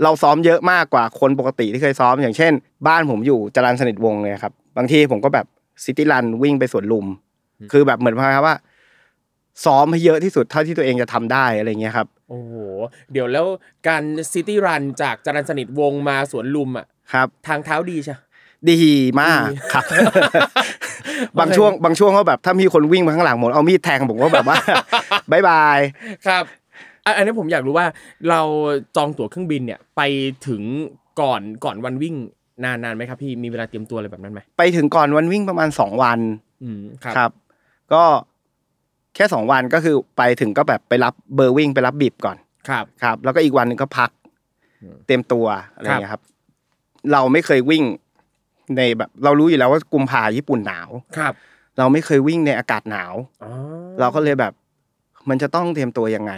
[0.03, 2.51] เราซ้อมเยอะมากกว่าคนปกติที่เคยซ้อมอย่างเช่น
[2.87, 5.45] บ้านผมอยู่จรัญสนิทวงศ์เลยครับ บางทีผมก็แบบ
[5.83, 7.05] ซิตี้รันวิ่งไปสวนลุม
[7.71, 8.55] คือแบบเหมือนพายว่า
[9.65, 12.53] ซ้อมให้เยอะที่สุดเท่าที่ตัวเองจะทำได้อะไรเงี้ยครับ โอ้โห
[13.11, 13.47] เดี๋ยวแล้ว
[13.87, 18.15] การซิตี้รันจากจรัญสนิทวงศ์มาสวนลุมอะครับ ทางเท้าดีใช่
[18.69, 18.79] ดี
[19.21, 19.83] มากดีครับ
[21.39, 24.57] บางช่วงบางช่วงก็แบบถ้ามีคนวิ่งมาข้างหลังผมเอามีดแทงผมก็แบบว่า
[25.31, 25.79] bye bye
[26.27, 26.43] ครับ
[27.05, 27.87] อะอันนี้ผมอยากรู้ว่า
[28.29, 28.41] เรา
[28.95, 30.01] จองตั๋วเครื่องบินเนี่ยไป
[30.47, 30.61] ถึง
[31.21, 32.15] ก่อนก่อนวันวิ่ง
[32.63, 36.19] นานนานไหมครับพี่มีเวลาเตรียมตัวอะไรแบบนั้นไหมไปถึงก่อนวันวิ่งประมาณสองวัน
[36.63, 37.31] อืมครับครับ
[37.93, 38.03] ก็
[39.15, 42.37] แค่สองวันก็คือไปถึงก็แบบไปรับเบอร์วิ่งไปรับ bib ก่อน
[42.69, 44.09] ครับครับ แล้วก็อีกวันหนึ่งก็พัก
[44.81, 46.21] อืมเต็มตัวอะไรอย่างเงี้ยครับ
[47.11, 47.83] เราไม่เคยวิ่ง
[48.77, 51.33] ในแบบ เรารู้อยู่แล้วว่ากุมภาญี่ปุ่นหนาวครับ
[51.77, 53.51] เราไม่เคยวิ่งในอากาศหนาวอ๋อ
[53.99, 54.53] เราก็เลยแบบ
[55.29, 56.33] มันจะต้องเตรียมตัวยังไง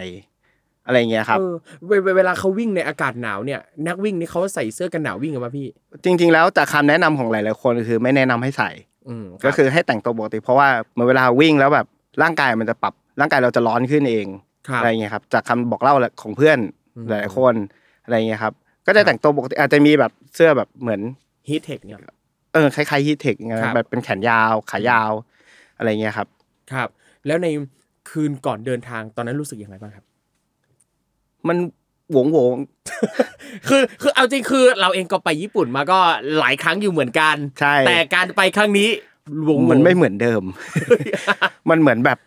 [0.86, 1.54] อะไรอย่างเงี้ยครับเออ
[1.86, 5.66] เวเวเวลาเขาวิ่งในอากาศหนาวเนี่ย นักวิ่งนี่เขาใส่เสื้อกันหนาววิ่งกันป่ะพี่
[6.04, 8.93] จริง ๆ แล้วจากคำแนะนำของหลาย ๆ คนคือไม่แนะนำให้ใส่อืม
[9.44, 11.86] ก็คือให้แต่งตัวปกติเพราะว่าเมื่อเวลาวิ่งแล้วแบบ
[12.22, 14.26] ร่างกายมันจะปรับร่างกายเราจะร้อนขึ้นเอง
[14.68, 16.58] ครับอะไรเงี้ยครับจากคำบอกเล่าของเพื่อน
[16.96, 17.54] อืมหลายๆคน
[18.04, 18.52] อะไรเงี้ยครับ
[18.86, 21.00] ก็จะแต่งตัวปกติอาจจะมีแบบเสื้อแบบเหมือน
[21.48, 22.00] ฮีทเทคเนี่ย
[22.54, 25.12] เออคล้ายๆฮีทเทคไงครับแบบเป็นแขนยาวขายาว
[25.76, 26.28] อะไรเงี้ยครับ
[26.72, 26.88] ครับ
[27.26, 27.48] แล้วใน
[28.10, 30.04] คืนก่อนเดินทางตอนนั้นรู้สึกยังไงบ้างครับ
[31.48, 31.56] มัน
[32.12, 32.56] หวงหวง
[33.68, 35.98] คือคือเอาจริงคือเราเองก็ไปญี่ปุ่นมาก็
[36.38, 38.88] หลายครั้งอยู่เหมือนกันใช่แต่การไปครั้งนี้
[39.44, 40.42] หวงๆมันไม่เหมือนเดิม
[41.70, 42.18] มันเหมือนแบบ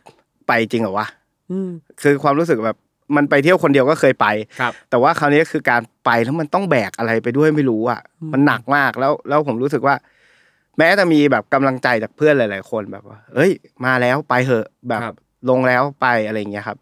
[0.48, 1.08] ไปจริงเหรอวะ
[1.52, 1.70] อืม
[2.02, 2.78] คือความรู้สึกแบบ
[3.16, 4.28] มันไปเที่ยวคนเดียวก็เคยไป
[4.60, 8.02] ครับ แต่ว่าคราวนี้คือการไปแล้วมันต้องแบกอะไรไปด้วยไม่รู้อะ
[8.34, 9.96] มันหนักมากแล้วแล้วผมรู้สึกว่า
[10.78, 13.52] แม้จะมีแบบกำลังใจจากเพื่อนหลาย ๆ คนแบบว่าเอ้ย
[13.86, 15.16] มาแล้วไปเหอะแบบครับ
[15.50, 16.78] ลงแล้วไปอะไรอย่างเงี้ยครับ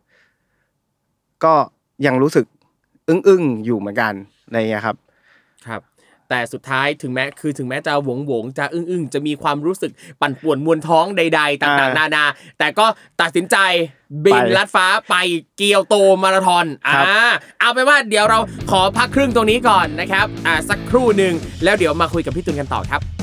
[1.44, 1.54] ก็
[2.06, 2.46] ยังรู้สึก
[3.10, 4.14] อึ้งๆอยู่เหมือนกัน
[4.46, 4.96] อะไรอย่างเงี้ยครับ
[5.68, 5.82] ครับ
[6.30, 9.92] แต่สุดท้ายถึงแม้คือถึงแม้จะหวงหวงๆจะอึ้งอึ้งๆจะมีความรู้สึก
[10.22, 12.26] ปั่นป่วนมวนท้องใด ๆ ต่างอ่าๆนานา
[12.60, 12.86] แต่ก็
[13.22, 13.58] ตัดสินใจ
[14.26, 15.16] บินไปลัดฟ้าไป
[15.58, 17.08] เกียวโตมาราธอนอ่าครับ
[17.60, 18.40] เอาไปนว่าเดี๋ยวเรา
[18.72, 23.15] ขอพักครึ่งตรงนี้ก่อนนะครับอ่าสักครู่หนึ่งแล้วเดี๋ยวมาคุยกับพี่ตุลกันต่อครับ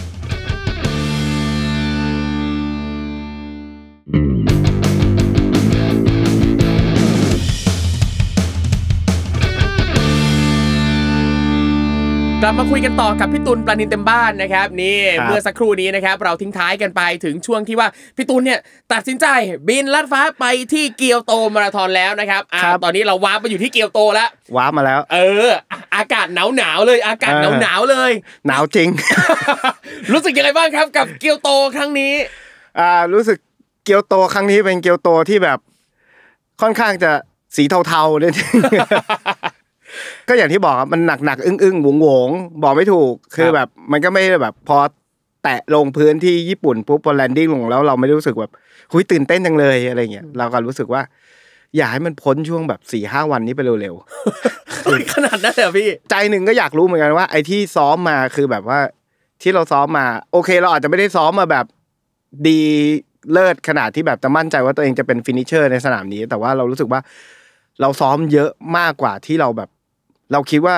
[12.44, 18.60] กลับมาคุยกันต่อกับพี่ตุลปลานินเต็มบ้านนะครับนี่ครับเมื่อสักครู่นี้นะครับเราทิ้งท้ายกันไปถึงช่วงที่ว่าพี่ตุลเนี่ย
[18.92, 19.26] ตัดสินใจ
[19.68, 28.12] บินลัดฟ้าไปที่เกียวโตมาราธอนแล้วนะครับอ่าตอนนี้เราว้าร์ปไปอยู่ที่เกียวโตแล้วว้าร์ปมาแล้ว เอออะอากาศหนาวหนาวๆเลย อากาศหนาวเออหนาวๆเลย
[28.46, 28.88] หนาวจริง
[30.12, 32.14] รู้สึกยังไงบ้างครับกับเกียวโตครั้งนี้
[32.78, 33.38] อ่ารู้สึก
[33.84, 35.58] เกียวโตครั้งนี้เป็นเกียวโตที่แบบ
[36.60, 37.12] ค่อนข้างจะ
[37.56, 38.34] สีเทาๆเนี่ย
[40.28, 44.78] ก็อย่างที่บอกครับมันหนักหนักๆอึ้งอึ้งๆหวงหวงๆบอกไม่ถูกคือครับแบบ มันก็ไม่ได้แบบพอ
[45.42, 48.52] แตะลงพื้นที่ญี่ปุ่นปุ๊บพอแลนดิ้งลงแล้วเราไม่ได้รู้สึกแบบ
[48.92, 51.02] คุยตื่นเต้นจังเลยอะไรเงี้ยเราก็รู้สึกว่า
[51.76, 53.94] อยากให้มันพ้นช่วงแบบสี่ห้าวันนี้ไปเร็ว
[54.84, 58.78] เฮ้ยขนาดนั้นเลยเหรอพี่ๆใจหนึ่งก็อยากรู้เหมือนกันว่า ไอ้ที่ซ้อมมาคือแบบว่า
[59.42, 61.66] ที่เราซ้อมมา โอเค เราอาจจะไม่ได้ซ้อมมาแบบ
[62.46, 62.60] ดี
[63.32, 67.00] เลิศขนาดที่แบบจะมั่นใจว่าตัวเองจะเป็น finisher ในสนามนี้ แต่ว่าเรารู้สึกว่า
[67.80, 69.68] เราซ้อมเยอะมากกว่าที่เราแบบ
[70.32, 70.74] เราคิดว่า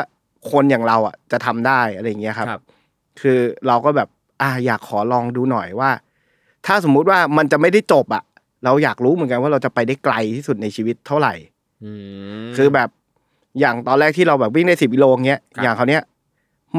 [0.50, 2.62] คนอย่างเราอะจะทำได้อะไรอย่างเงี้ยครับครับ
[3.20, 4.08] คือเราก็แบบ
[4.42, 5.90] อ่าอยากขอลองดูหน่อยว่า
[6.66, 8.22] ถ้าสมมุติว่ามันจะไม่ได้จบอะ
[8.64, 11.34] เราอยากรู้เหมือนกันว่าเราจะไปได้ไกลที่สุดในชีวิตเท่าไหร่
[12.56, 12.88] คือแบบ
[13.60, 16.02] อย่างตอนแรกที่เราแบบวิ่งได้สิบกิโลเงี้ยครับอย่างคราวเนี้ย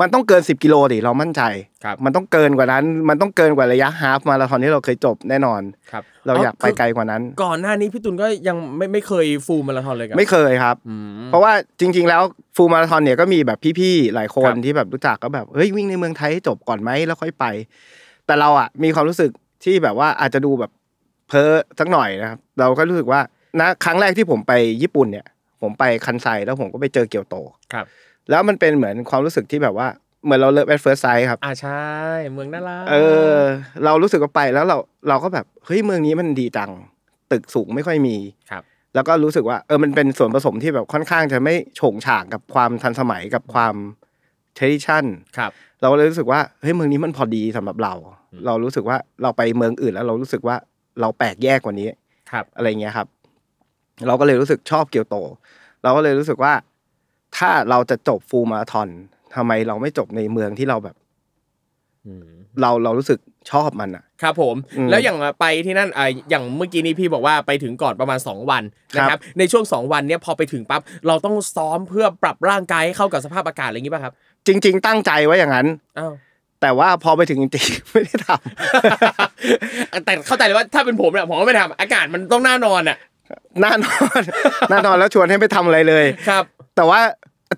[0.02, 1.42] มันต้องเกินสิบกิโลดิเรามั่นใจ
[1.84, 12.22] ครับมันต้องเกินกว่านั้น มันต้องเกินกว่าระยะฮาฟมาราธอนที่เราเคยจบแน่นอนครับเราอยากไปไกลกว่านั้น ก่อนหน้านี้พี่ตุลก็ยังไม่ไม่เคยฟูลมาราธอนเลยครับไม่เคยครับอืมเพราะว่าจริง ๆ แล้ว
[12.56, 17.46] ฟูลมาราธอนเนี่ยก็มีแบบพี่ๆหลายคนครับที่แบบรู้จักก็แบบเฮ้ยวิ่งในเมืองไทยให้จบก่อนไหมแล้วค่อยไป
[18.26, 19.32] แต่เราอะมีความรู้สึก
[19.64, 20.72] ที่แบบว่าอาจจะดูแบบ
[21.28, 23.22] เพ้อสักหน่อยนะครับเราก็รู้สึกว่า
[23.60, 25.26] นะครั้งแรกที่ผมไปญี่ปุ่นเนี่ย
[25.62, 27.36] ผมไปคันไซแล้วผมก็ไปเจอเกียวโต
[27.74, 27.86] ครับ
[28.30, 29.88] แล้วมันเป็นเหมือนความรู้สึกที่แบบว่า
[30.26, 31.86] เหมือนเรา love at first sight ครับ อ่าใช่
[32.34, 32.96] เมืองน่ารักเอ
[33.36, 33.40] อ
[33.86, 34.78] เรารู้สึกว่าไปแล้วเรา
[35.10, 36.72] เราก็แบบเฮ้ยเมืองนี้มันดีจัง
[37.32, 38.18] ตึกสูงไม่ค่อยมี
[38.52, 38.64] ครับ
[38.96, 43.76] แล้วก็รู้สึกว่าเออมันเป็นส่วนผสมที่แบบค่อนข้างจะไม่โฉ่งฉ่างกับความทันสมัยกับความ
[44.56, 45.06] เทดิชัน
[45.38, 47.94] ครับ เราเลยรู้สึกว่าเฮ้ยเมืองนี้มันพอดีสำหรับเรา
[48.46, 50.56] เรารู้สึกว่าเราไปเมืองอื่นแล้วเรารู้สึกว่า
[51.02, 51.88] เราแปลกแยกกว่านี้
[52.32, 53.08] ครับ อะไรเงี้ยครับ
[54.08, 55.16] เราก็เลยรู้สึกชอบเกียวโต
[55.84, 56.54] เราก็เลยรู้สึกว่า
[57.38, 58.90] ถ้าเราจะจบฟูลมาราธอน
[59.36, 60.96] ทำไมเราไม่จบในเมืองที่เราแบบ
[62.62, 63.20] เราเรารู้สึก
[63.52, 68.64] ชอบมันอะ ครับผมอืมแล้วอย่างไปที่นั่นอ่าอย่างเมื่อกี้นี้พี่บอกว่าไปถึงก่อนประมาณ 2 วัน
[68.96, 74.14] นะคครัรับบในช่วง 2 วันเนี้ยพอไปถึงปั๊บเราต้องซ้อมเพื่อปรับร่างกายให้เข้ากับสภาพอากาศอะไรอย่างนี้ป่ะครับ
[74.48, 75.68] จริง ๆ ตั้งใจไว้อย่างนั้น
[76.00, 76.14] อ้าว
[76.62, 82.98] แต่ว่าพอไปถึงจริงๆไม่ได้ทำแต่เข้าใจเลยว่าถ้าเป็นผมเนี่ยผมก็ไม่ทำอากาศมันต้องน่านอนอะ
[83.64, 84.22] น่านอน
[84.72, 86.44] น่านอนแล้วชวนให้ไม่ทำอะไรเลยครับ
[86.76, 87.00] แต่ว่า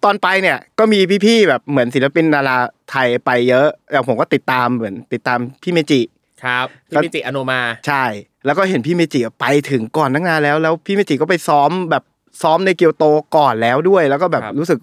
[0.06, 2.58] ตอนไปเนี่ยก็มีพี่ๆแบบเหมือนศิลปินดารา
[2.91, 6.02] ไทยไปเยอะอย่างผมก็ติดตามเหมือนติดตามพี่เมจิ
[6.43, 8.04] ครับพี่ครับเมจิอโณมาใช่
[8.45, 12.04] แล้วก็เห็นพี่เมจิไปถึงก่อนตั้งนานแล้ว แล้วพี่เมจิก็ไปซ้อมแบบ
[12.41, 14.80] ซ้อมในเกียวโตก่อนแล้วด้วย แล้วก็แบบครับรู้สึก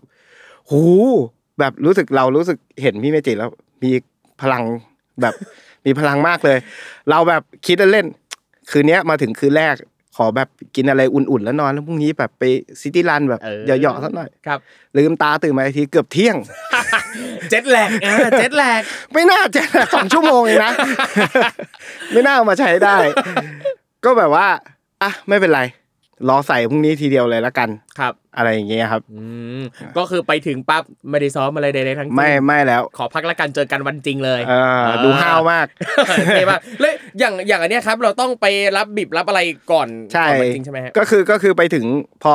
[0.71, 0.83] หู
[1.59, 3.51] แบบรู้สึกเรารู้สึกเห็นพี่เมจิแล้ว
[3.83, 3.91] มี
[4.41, 4.63] พลัง
[5.21, 5.35] แบบ
[5.87, 6.59] มีพลังมากเลย
[7.11, 9.75] เราแบบคิดเล่นๆคืนเนี้ยมาถึงคืนแรก
[10.17, 12.43] ขอแบบกินอะไรอุ่นๆแล้วนอนแล้วพรุ่งนี้แบบไป
[12.81, 14.59] ซิตี้รันแบบเออเหยาะๆสักหน่อยครับ
[14.97, 16.37] ลืมตาตื่นมาอีกทีเกือบเที่ยง
[17.51, 18.81] เจ็ตแลกอ่าเจ็ตแลก
[19.13, 19.63] ไม่น่าจะ
[19.95, 20.73] สองชั่วโมงเองนะ
[22.13, 22.97] ไม่น่าเอามาใช้ได้
[24.05, 24.47] ก็แบบว่า
[25.03, 25.61] อะไม่เป็นไร
[26.29, 29.21] รอใส่พรุ่งนี้ทีเดียวเลยละกันครับ อะไรอย่างเงี้ยครับอื
[29.61, 29.63] ม
[29.97, 34.55] ก็คือไปถึงปั๊บไม่ได้ซ้อมอะไรใดๆทั้งสิ้นไม่ไม่แล้ว ขอพักละกันเจอกันวันจริงเลยเอ
[34.87, 35.67] อดูห้าวมาก
[36.35, 38.47] เท่มากแล้วอย่างอย่างอันเนี้ยครับ เราต้องไป
[38.77, 39.41] รับบิบรับอะไร
[39.73, 41.85] ก่อนใช่ก่อนวันจริงใช่ไหมฮะก็คือก็คือไปถึง
[42.23, 42.35] พอ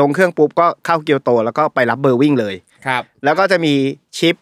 [0.00, 2.54] ลงเครื่องปุ๊บก็เข้าเกียวโต แล้วก็ไปรับเบอร์วิ่งเลย
[2.86, 3.74] ครับ แล้วก็จะมี
[4.18, 4.34] ชิป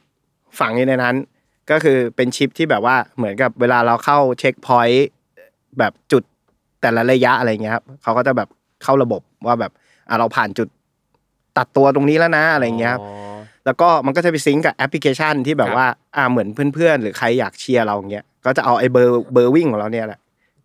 [0.60, 1.16] ฝังอยู่ในนั้น
[1.70, 5.08] ก็คือเป็นชิปที่แบบว่าเหมือนกับเวลาเราเข้าเช็คพอยต์
[5.78, 6.22] แบบจุด
[6.80, 8.48] แต่ละระยะอะไรเงี้ยครับเขาก็จะแบบ
[8.84, 9.72] เข้าระบบว่าแบบ
[10.08, 10.68] อะเราผ่านจุด
[11.58, 13.34] ตัดตัวตรงนี้แล้วนะอะไรเงี้ยครับอ๋อ
[13.66, 20.20] แล้วก็มันก็จะไป sync กับแอปพลิเคชันที่แบบครับว่าอ่าเหมือนเพื่อนๆ หรือใครอยากเชียร์เราเงี้ยก็จะเอาไอ้เบอร์เบอร์วิ่งของเราเนี่ยแหละ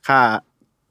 [0.08, 0.20] ค่า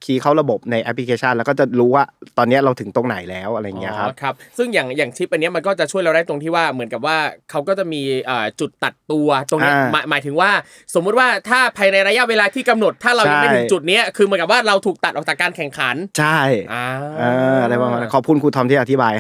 [0.04, 2.04] key เข้าระบบในแอปพลิเคชัน แล้วก็จะรู้ว่า
[2.38, 7.16] ตอนเนี้ยเราถึงตรงไหนแล้วอะไรเงี้ยครับอ๋อครับ ซึ่งอย่างอย่างชิปอันเนี้ยมันก็จะช่วยเราได้ตรงที่ว่าเหมือนกับว่า
[7.50, 10.50] เขาก็จะมีเอ่อจุดตัดตัวตรงเนี้ยอ่าหมายหมายถึงว่า
[10.94, 16.40] สมมุติว่าถ้าภายในระยะเวลาที่กำหนด ถ้าเรายังไม่ใช่ถึงจุดเนี้ยคือเหมือนกับว่าเราถูกตัดออกจากการแข่งขัน ใช่
[16.72, 16.86] อ่า
[17.18, 19.12] เอออะไรประมาณนั้นขอบคุณครูทอมที่อธิบาย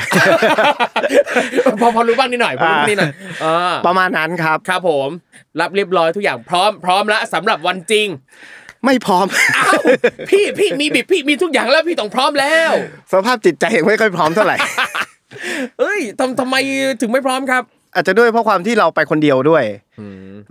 [1.80, 3.12] พอพอรู้บ้างนิดหน่อยพอรู้บ้างนิดหน่อย
[3.42, 5.08] เออประมาณนั้นครับครับผม
[5.60, 8.08] รับเรียบร้อยทุกอย่างพร้อมพร้อมแล้วสำหรับวันจริง
[8.84, 9.80] ไม่พร้อมอ้าว
[10.30, 12.72] พี่พี่มีบิบพี่มีทุกอย่างแล้วพี่ต้องพร้อมแล้ว
[13.12, 14.56] สภาพจิตใจยังไม่ค่อยพร้อมเท่าไหร่
[15.78, 16.56] เอ้ยทำทำไม
[17.00, 17.62] ถึงไม่พร้อมครับ
[17.94, 19.64] อาจจะด้วยเพราะความที่เราไปคนเดียวด้วย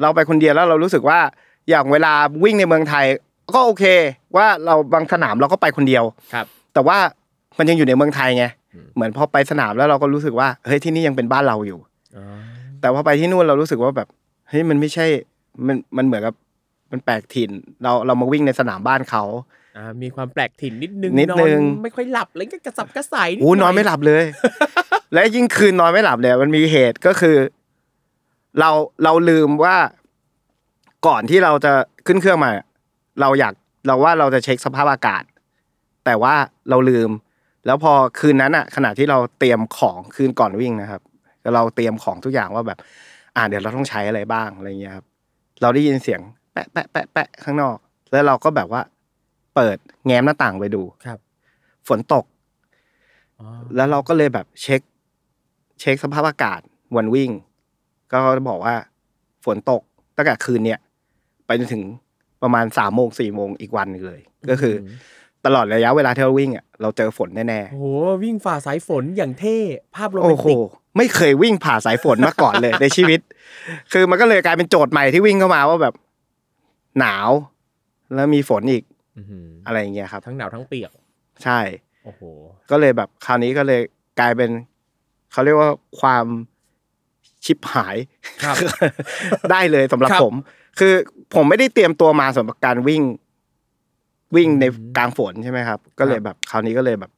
[0.01, 1.19] เราไปคนเดียวแล้วเรารู้สึกว่า
[1.69, 2.13] อย่างเวลา
[2.43, 3.05] วิ่งในเมืองไทย
[3.55, 3.83] ก็โอเค
[4.35, 6.97] ว่าเราบางสนามเราก็ไปคนเดียวครับ แต่ว่า
[7.57, 8.45] มันยังอยู่ในเมืองไทยไง
[8.95, 11.79] เหมือนพอไปสนามแล้วเราก็รู้สึกว่าเฮ้ยที่นี่ยังเป็นบ้านเราอยู่
[12.79, 14.07] แต่พอไปที่นู่นเรารู้สึกว่าแบบ
[14.49, 15.05] เฮ้ยมันไม่ใช่
[15.67, 16.35] มันมันเหมือนกับ
[16.91, 17.51] มันแปลกถิ่น
[17.83, 19.23] เราเรามาวิ่งในสนามบ้านเขา
[19.77, 24.23] อ่ามีความแปลกถิ่นนิดนึงนิดนึงอไม่ค่อยหลับเลยก็กระสับกระส่ายโอ้นอนไม่หลับเลย
[25.13, 27.37] และยิ่งคืนนอนไม่หลับเนี่ย มันมีเหตุก็คือ
[28.59, 28.69] เรา
[29.03, 29.75] เราลืมว่า
[31.07, 31.73] ก่อนที่เราจะ
[32.07, 32.51] ขึ้นเครื่องมา
[33.21, 33.53] เราอยาก
[33.87, 35.23] เราว่าเราจะเช็คสภาพอากาศ
[36.05, 36.35] แต่ว่า
[36.69, 37.09] เราลืม
[37.65, 41.01] แล้วพอคืนนั้นอะขณะที่เราเตรียมของคืนก่อนวิ่งนะครับ
[41.55, 42.79] เราเตรียมของทุกอย่างว่าแบบ
[43.35, 45.05] อ่าเดี๋ยวเราต้องใช้อะไรบ้างอะไรเงี้ยครับ
[45.61, 47.77] เราได้ยินเสียงแปะแปะแปะแปะข้างนอก
[48.11, 48.81] แล้วเราก็แบบว่า
[49.55, 51.19] เปิดแง้มหน้าต่างไปดูครับ
[51.87, 52.25] ฝนตก
[53.75, 54.81] แล้วเราก็เลยแบบเช็ค
[55.79, 56.59] เช็คสภาพอากาศ
[56.95, 57.31] วันวิ่ง
[58.11, 58.17] ก็
[58.49, 58.75] บอกว่า
[59.45, 59.81] ฝนตก
[60.15, 60.79] ตั้งแต่คืนเนี้ย
[61.45, 61.83] ไปจนถึง
[62.43, 64.89] ประมาณสามโมงสี่โมงอีกวันหนึ่งเลย ก็คืออ
[65.45, 67.85] ตลอดระยะเวลาที่เราวิ่งอะเราเจอฝนแน่โอ้โห
[68.23, 69.57] วิ่งฝ่าสายฝนอย่างเท่
[69.95, 70.59] ภาพโรๆแมโอ้นโหติก
[70.97, 73.19] ไม่เคยวิ่งผ่าสายฝนมาก่อนเลยในชีวิต
[73.93, 75.93] คือมันก็เลยกลายเป็นโจทย์ใหม่ที่วิ่งเข้ามาว่าแบบ
[76.99, 77.29] หนาว
[78.15, 78.83] แล้วมีฝนอีก
[79.17, 80.91] อื้อหืออะไรอย่างเงี้ยครับ ทั้งหนาวทั้งเปียก
[81.43, 81.59] ใช่
[82.03, 82.21] โอ้โห
[82.71, 83.81] ก็เลยแบบคราวนี้ก็เลย
[84.19, 84.49] กลายเป็น
[85.31, 86.25] เขาเรียกว่าความ
[87.45, 87.97] ชิบหาย
[88.43, 88.55] ครับ
[89.51, 90.35] ได้เลยสำหรับครับผม
[90.79, 90.93] คือ
[91.35, 93.03] ผมไม่ได้เตรียมตัวมาสำหรับการวิ่ง
[94.35, 97.11] วิ่งในอืมกลางฝนใช่ไหมครับ ก็เลยครับแบบคราวนี้ก็เลยแบบ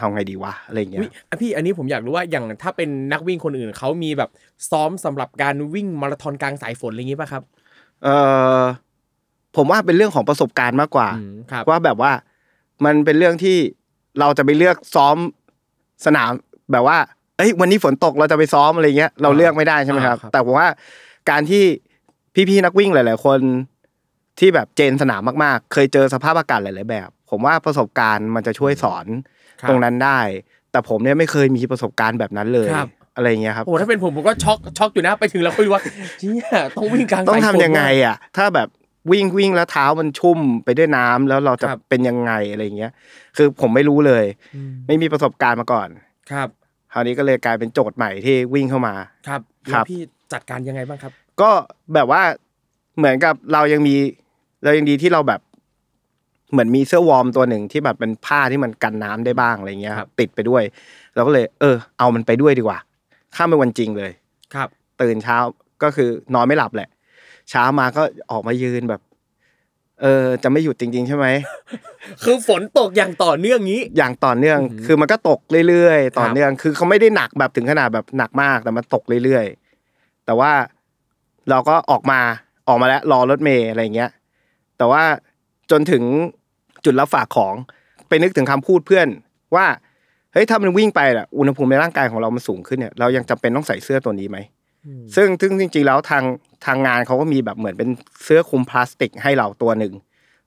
[0.00, 4.30] ทำไงดีวะอะไรอย่างเงี้อุ๊ยยอะพี่อันนี้ผมอยากรู้ว่าอย่างถ้าเป็นนักวิ่งคนอื่นเขามีแบบ
[4.70, 7.42] ซ้อมสำหรับการวิ่งมาราธอนกลางสายฝนอะไรอย่างงี้ป่ะครับ
[8.02, 8.08] เอ
[8.60, 8.62] อ
[9.56, 12.12] ผมว่าเป็นเรื่องของประสบการณ์มากกว่าอืมครับว่าแบบว่า
[12.84, 13.56] มันเป็นเรื่องที่
[14.20, 15.16] เราจะไปเลือกซ้อม
[16.06, 16.30] สนาม
[16.72, 16.98] แบบว่า
[17.36, 20.68] เอ้ย วันนี้ฝนตกเราจะไปซ้อมอะไรเงี้ย เราเลือกไม่ได้ใช่ไหมครับอ่าครับแต่ผมว่า
[21.30, 21.62] การที่
[22.48, 23.40] พี่ๆนักวิ่งหลาย ๆ คน
[24.38, 29.06] ที่แบบเจนสนามมากๆ เคยเจอสภาพอากาศหลาย ๆ แบบ ผมว่าประสบการณ์มันจะช่วยสอน
[29.60, 30.20] ครับตรงนั้นได้
[30.70, 35.80] แต่ผมเนี่ยไม่เคยมีประสบการณ์แบบนั้นเลยครับ อะไรเงี้ยครับโอ้โหถ้าเป็นผมผมก็ช็อกช็อกอยู่นะไปถึงแล้วคุยว่า
[36.18, 38.68] เชี่ยต้องวิ่งกลางต้องสาทำฝนยังไงอะ ถ้าแบบ
[39.12, 42.92] วิ่งวิ่งแล้วเท้ามันชุ่มไปด้วยน้ำแล้วเราจะครับเป็นยังไงอะไรเงี้ย
[43.36, 44.24] คือผมไม่รู้เลย
[44.54, 45.88] อืมไม่มีประสบการณ์มาก่อน
[46.30, 46.48] ครับ
[46.92, 48.94] คราวนี้ก็เลยกลายเป็นโจทย์ใหม่ที่วิ่งเข้ามา
[49.28, 49.40] ครับ
[49.72, 50.00] ครัแล้วบพี่
[50.32, 51.50] จัดการยังไงบ้างครับ ก็
[51.94, 52.22] แบบว่า
[52.98, 53.94] เหมือนกับเรายังมี
[54.64, 55.40] เรายังดีที่เราแบบ
[56.52, 60.62] เหมือนมีเสื้อวอร์มตัวหนึ่งที่แบบเป็นผ้าที่มันกันน้ำได้บ้างอะไรเงี้ยครับติดไปด้วย
[61.14, 62.78] เราก็เลย เออ เอามันไปด้วยดีกว่า
[63.36, 64.10] ข้ามไปวันจริงเลย
[64.54, 64.68] ครับ
[65.02, 65.36] ตื่นเช้า
[65.82, 66.88] ก็คือนอนไม่หลับแหละ
[67.50, 69.00] เช้ามาก็ออกมายืนแบบ
[70.02, 71.26] เออ จะไม่หยุดจริง ๆ ใช่ไหม
[72.24, 80.52] คือฝนตกอย่างต่อเนื่องงี้ อย่างต่อเนื่องอือหือคือมันก็ตกเรื่อยๆ ต่อครับเนื่อง คือเขาไม่ได้หนักแบบถึงขนาดแบบหนักมาก แต่มันตกเรื่อยๆ แต่ว่า
[81.50, 82.20] เราก็ออกมา
[82.68, 84.10] ออกมาแล้วรอรถเมย์อะไรเงี้ย
[84.78, 85.02] แต่ว่า
[85.70, 86.02] จนถึง
[86.84, 87.54] จุดรับฝากของ
[88.08, 89.08] ไปนึกถึงคำพูดเพื่อน
[89.54, 89.66] ว่า
[90.34, 94.38] เฮ้ยถ้ามันวิ่งไปอะอุณหภูมิในร่างกายของเรามันสูงขึ้นเนี่ยเรายังจำเป็นต้องใส่เสื้อตัวนี้ไหม
[95.16, 96.24] ซึ่งซึ่งจริง ๆ แล้วทาง
[96.66, 97.88] ทางงานเขาก็มีแบบเหมือนเป็น
[98.24, 99.92] เสื้อคลุมพลาสติกให้เราตัวหนึ่ง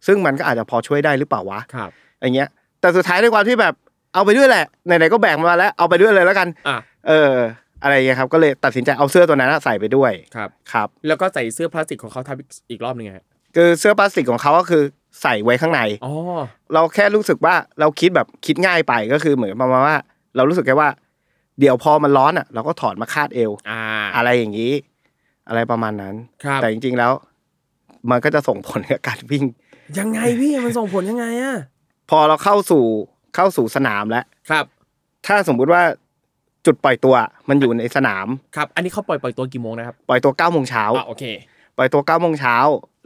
[0.08, 1.90] ซึ่งมันก็อาจจะพอช่วยได้หรือเปล่าวะครับ
[2.22, 2.48] อย่างเงี้ย
[2.82, 3.74] แต่สุดท้ายด้วยความที่แบบ
[4.14, 7.34] เอาไปด้วยแหละไหนๆก็แบกมาแล้วเอาไปด้วยเลยแล้วกันอะเออ
[7.84, 12.36] อะไรอย่างเงี้ยครับ ก็เลยตัดสินใจเอาเสื้อตัวนั้นอะใส่ไปด้วยครับครับ แล้วก็ใส่เสื้อพลาสติกของเขาทับ
[12.70, 14.84] อีกรอบหนึงไงฮะคือเสื้อพลาสติกของเขาก็คือ
[15.22, 16.14] ใส่ไว้ข้างในอ๋อ
[16.74, 19.98] เราแค่รู้สึกว่าเราคิดแบบคิดง่ายไปก็คือเหมือนประมาณว่า
[20.36, 20.90] เรารู้สึกแค่ว่า
[21.60, 23.82] เดี๋ยวพอมันร้อนอะ เราก็ถอดมาคาดเอวอ่า
[24.16, 24.74] อะไรอย่างนี้
[25.48, 27.12] อะไรประมาณนั้นครับแต่จริงๆแล้ว
[28.10, 29.46] มันก็จะส่งผลกับการวิ่ง
[30.00, 31.56] ยังไงพี่มันส่งผลยังไงอะ
[32.10, 32.84] พอเราเข้าสู่
[33.36, 34.66] เข้าสู่สนามแล้วครับ
[35.28, 35.82] ถ้าสมมุติว่า
[36.66, 37.16] จุดปล่อยตัว
[37.50, 41.24] มันอยู่ในสนามครับ อันนี้เขาปล่อยปล่อยตัวกี่โมงนะครับ ปล่อยตัวเก้าโมงเช้าอ่าโอเค
[41.78, 42.56] ปล่อยตัวเก้าโมงเช้า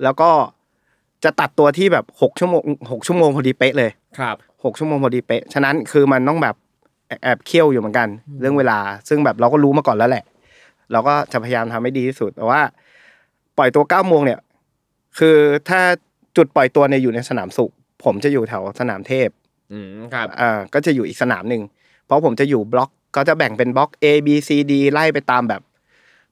[0.04, 0.30] แล้วก็
[1.24, 6.56] จะตัดตัวที่แบบหกชั่วโมงหกชั่วโมงพอดีเป๊ะเลยครับหกชั่วโมงพอดีเป๊ะฉะนั้นคือมันต้องแบบ
[7.08, 8.08] แอบแอบเคี่ยวอยู่เหมือนกัน
[8.42, 8.80] เรื่องเวลา
[9.10, 10.24] ซึ่งแบบเราก็รู้มาก่อนแล้วแหละ
[10.92, 12.62] เราก็จะพยายามทำให้ดีที่สุดแต่ว่า
[13.58, 14.40] ปล่อยตัวเก้าโมงเนี่ย
[15.20, 15.38] คือ
[15.70, 15.82] ถ้า
[16.38, 17.72] จุดปล่อยตัวเนี่ยอยู่ในสนามสุข
[18.04, 19.30] ผมจะอยู่แถวสนามเทพ
[19.72, 21.62] อืมครับอ่าก็จะอยู่อีกสนามหนึ่ง
[22.06, 25.62] เพราะผมจะอยู่บล็อกก็จะแบ่งเป็นบล็อก A B C D ไล่ไปตามแบบ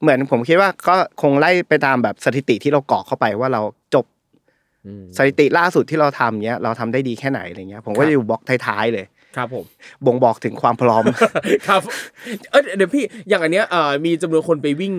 [0.01, 3.61] เหมือนผมคิดว่าก็คงไล่ไปตามแบบสถิติที่เรากรอกเข้าไปว่าเรา
[3.93, 4.18] จบอืม
[5.17, 9.65] สถิติล่าสุดที่เราทำเนี้ยเราทำได้ดีแค่ไหนอะไรเงี้ย ผมก็ครับจะอยู่บล็อกท้ายๆเลยครับผม
[10.05, 11.03] บ่งบอกถึงความพร้อม
[11.67, 11.81] ครับ
[12.51, 14.93] เออเดี๋ยวพี่อย่างอันเนี้ยเอ่อมีจำนวนคนไปวิ่ง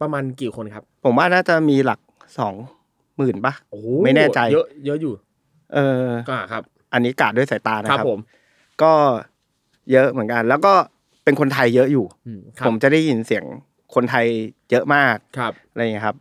[0.00, 2.00] ประมาณกี่คนครับ ผมว่าน่าจะมีหลัก
[2.38, 2.54] สอง
[3.16, 5.12] หมื่นปะโอ้ไม่แน่ใจเยอะเยอะอยู่
[5.74, 8.18] เอออ่าครับ อันนี้กาดด้วยสายตานะคครัรับบผม
[8.82, 8.92] ก็
[9.92, 10.72] เยอะเหมือนกัน แล้วก็
[11.24, 13.44] เป็นคนไทยเยอะอยู่อืมครับผมจะได้ยินเสียง
[13.94, 14.26] คนไทย
[14.70, 16.16] เยอะมากครับอะไรอย่างเงี้ยครับ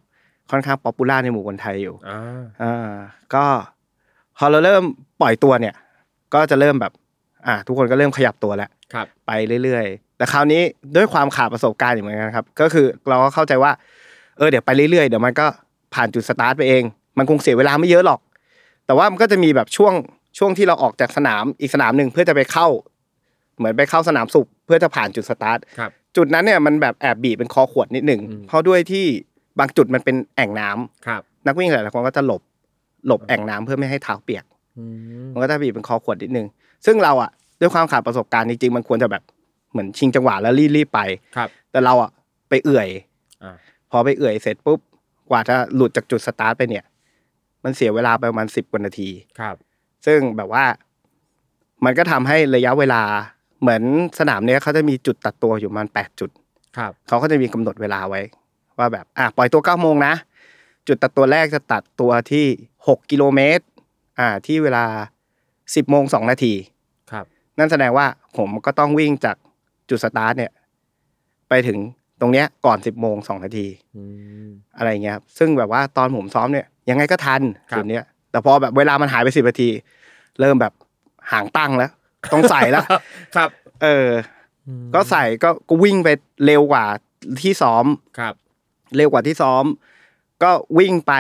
[0.54, 2.20] ค่อนข้างป๊อปปูล่าในหมู่คนไทยอยู่อ่า
[2.63, 2.92] อ่า
[3.34, 3.46] ก็
[4.38, 4.84] พอเราเริ่ม
[5.22, 5.76] ปล่อยตัวเนี่ย
[6.34, 6.94] ก็จะเริ่มแบบ
[7.48, 9.32] อ่า ทุกคนก็เริ่มขยับตัวแล้วครับ ไป
[9.63, 10.62] เรื่อยๆแต่แต่คราวนี้
[10.96, 13.72] ด้วยความขาดประสบการณ์อยู่เหมือนกันครับ ก็คือเราก็เข้าใจว่า
[14.38, 15.46] เออเดี๋ยวไปเรื่อยๆ เดี๋ยวมันก็
[15.94, 16.84] ผ่านจุดสตาร์ทไปเอง
[17.18, 18.20] มันคงเสียเวลาไม่เยอะหรอก
[18.86, 19.94] แต่ว่ามันก็จะมีแบบช่วง
[20.38, 22.68] ช่วงที่เราออกจากสนามอีกสนามหนึ่งเพื่อจะไปเข้า
[23.58, 29.06] เหมือนไปเข้าสนามสุขเพื่อจะผ่านจุดสตาร์ทครับจุดนั้นเนี่ยมันแบบแอบบีบเป็นคอขวดนิดหนึ่งอืมเพราะด้วยที่
[29.60, 32.42] บางจุดมันเป็นแอ่งน้ำครับ นักวิ่งหลายๆคนก็จะหลบ
[33.08, 34.46] หลบแอ่งน้ำเพื่อไม่ให้เท้าเปียก
[34.78, 34.84] อื
[35.26, 36.48] มมันก็จะบีบเป็นคอขวดนิดนึง
[36.86, 39.24] ซึ่งเราอะด้วยความขาดประสบการณ์จริงๆมันควรจะแบบ
[39.72, 41.00] เหมือนชิงจังหวะแล้วรีบๆไป
[41.36, 42.10] ครับ แต่เราอะ
[42.50, 42.88] ไปเอื่อย
[43.44, 43.56] อ่า
[43.92, 44.80] พอไปเอื่อยเสร็จปุ๊บ
[45.30, 46.86] กว่าจะหลุดจากจุดสตาร์ทไปเนี่ย
[47.63, 49.56] มันเสียเวลาไปประมาณสิบกว่านาทีครับ
[50.06, 50.66] ซึ่งแบบว่า
[51.86, 53.02] มันก็ทำให้ระยะเวลา
[53.62, 53.84] เหมือน
[54.20, 56.30] สนามเนี้ยเขาจะมีจุดตัดตัวอยู่ประมาณแปดจุด
[56.78, 58.22] ครับเขาก็จะมีกำหนดเวลาไว้
[58.78, 60.14] ว่าแบบอะปล่อยตัวเก้าโมงนะ
[60.88, 62.46] จุดตัดตัวแรกจะตัดตัวที่
[62.88, 63.64] หกกิโลเมตร
[64.20, 64.86] อ่าที่เวลา
[65.76, 66.54] สิบโมงสองนาที
[67.12, 67.26] ครับ
[67.58, 68.06] นั่นแสดงว่า
[68.38, 69.36] ผมก็ต้องวิ่งจาก
[69.90, 70.52] จุดสตาร์ทเนี่ย
[71.50, 71.78] ไปถึง
[72.22, 74.04] ตรงเนี้ยก่อนสิบโมงสองนาทีอื
[74.46, 79.70] มอะไรเงี้ยครับซึ่งแบบว่าตอนผมซ้อมเนี่ย ยังไงก็ทันครับจุดเนี้ย แต่พอแบบเวลามันหายไปสิบนาที
[80.40, 80.74] เริ่มแบบ
[81.32, 81.92] หางตั้งแล้ว
[82.34, 82.86] ต้องใส่แล้ว
[83.36, 83.50] ครับ
[83.84, 84.08] เออ
[84.96, 86.10] ก็ใส่ก็ก็วิ่งไป
[86.46, 86.86] เร็วกว่า
[87.42, 87.86] ที่ซ้อม
[88.20, 88.34] ครับ
[88.95, 89.65] เร็วกว่าที่ซ้อม
[90.43, 91.13] ก็วิ่งไป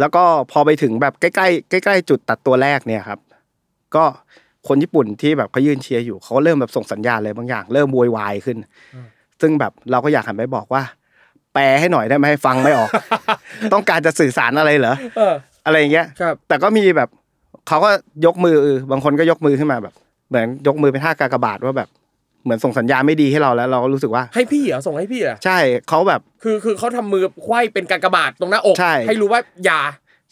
[0.00, 3.20] แล้วก็พอไปถึงแบบใกล้ ๆ ใกล้ ๆ จุดตัดตัวแรกเนี่ยครับ
[3.94, 4.04] ก็
[4.68, 8.58] คนญี่ปุ่นที่แบบเขายืนเชียร์อยู่เขาก็เริ่มแบบส่งสัญญาณอะไรบางอย่าง เริ่มโวยวายขึ้น
[9.40, 10.82] ซึ่งแบบเราก็อยากหันไปบอกว่า
[11.54, 12.90] แปลให้หน่อยได้ไหมฟังไม่ออก
[13.72, 15.34] ต้องการจะสื่อสารอะไรเหรอเออ
[15.66, 17.08] อะไรอย่างเงี้ยครับแต่ก็มีแบบ
[17.68, 17.90] เขาก็
[18.26, 18.56] ยกมือ
[18.90, 19.94] บางคนก็ยกมือขึ้นมาแบบ
[20.28, 21.88] เหมือนยกมือเป็นท่ากากบาทว่าแบบ
[22.44, 29.80] เหมือนส่งสัญญาณไม่ดีให้เราแล้ว เราก็รู้สึกว่า ให้พี่เหรอส่งให้พี่เหรอใช่เขาแบบคือคือเขาทำมือไขว้เป็นกากบาทตรงหน้าอกใช่รู้ว่าอย่า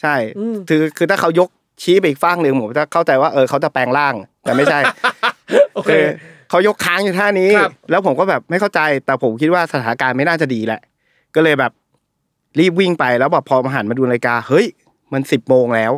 [0.02, 1.48] ใช่อืมคือคือถ้าเขายก
[1.82, 4.78] ชี้ไปอีกฝั่งหนึ่งผมจะเข้าใจว่าเออเขาจะแปลงร่างแต่ไม่ใช่
[5.74, 6.04] โอเคคือ
[6.50, 10.80] เขายกค้างอยู่ท่านี้ครับแล้วผมก็แบบไม่เข้าใจ แต่ผมคิดว่าสถานการณ์ไม่น่าจะดีแหละ
[11.34, 11.72] ก็เลยแบบ
[12.58, 14.66] รีบวิ่งไปแล้วแบบพอมาหันมาดูนาฬิกาเฮ้ย
[15.12, 15.92] มันสิบโมงแล้ว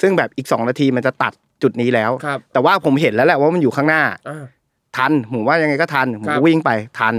[0.00, 4.44] ซึ่งแบบอีกสองนาทีมันจะตัดจุดนี้แล้วครับแต่ว่าผมเห็นแล้วแหละว่ามันอยู่ข้างหน้าอ่า
[4.96, 7.14] ทันผมว่ายังไงก็ทันผมครัก็บวิ่งไปทัน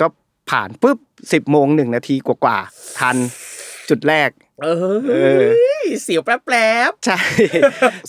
[0.00, 0.06] ก็
[0.50, 0.98] ผ่านปุ๊บ
[1.32, 3.16] สิบโมงหนึ่งนาทีกว่าๆทัน
[3.88, 4.30] จุดแรก
[4.62, 4.66] เอ
[5.10, 5.42] เออ
[5.84, 7.18] อเสียวแป๊บแป๊บใช่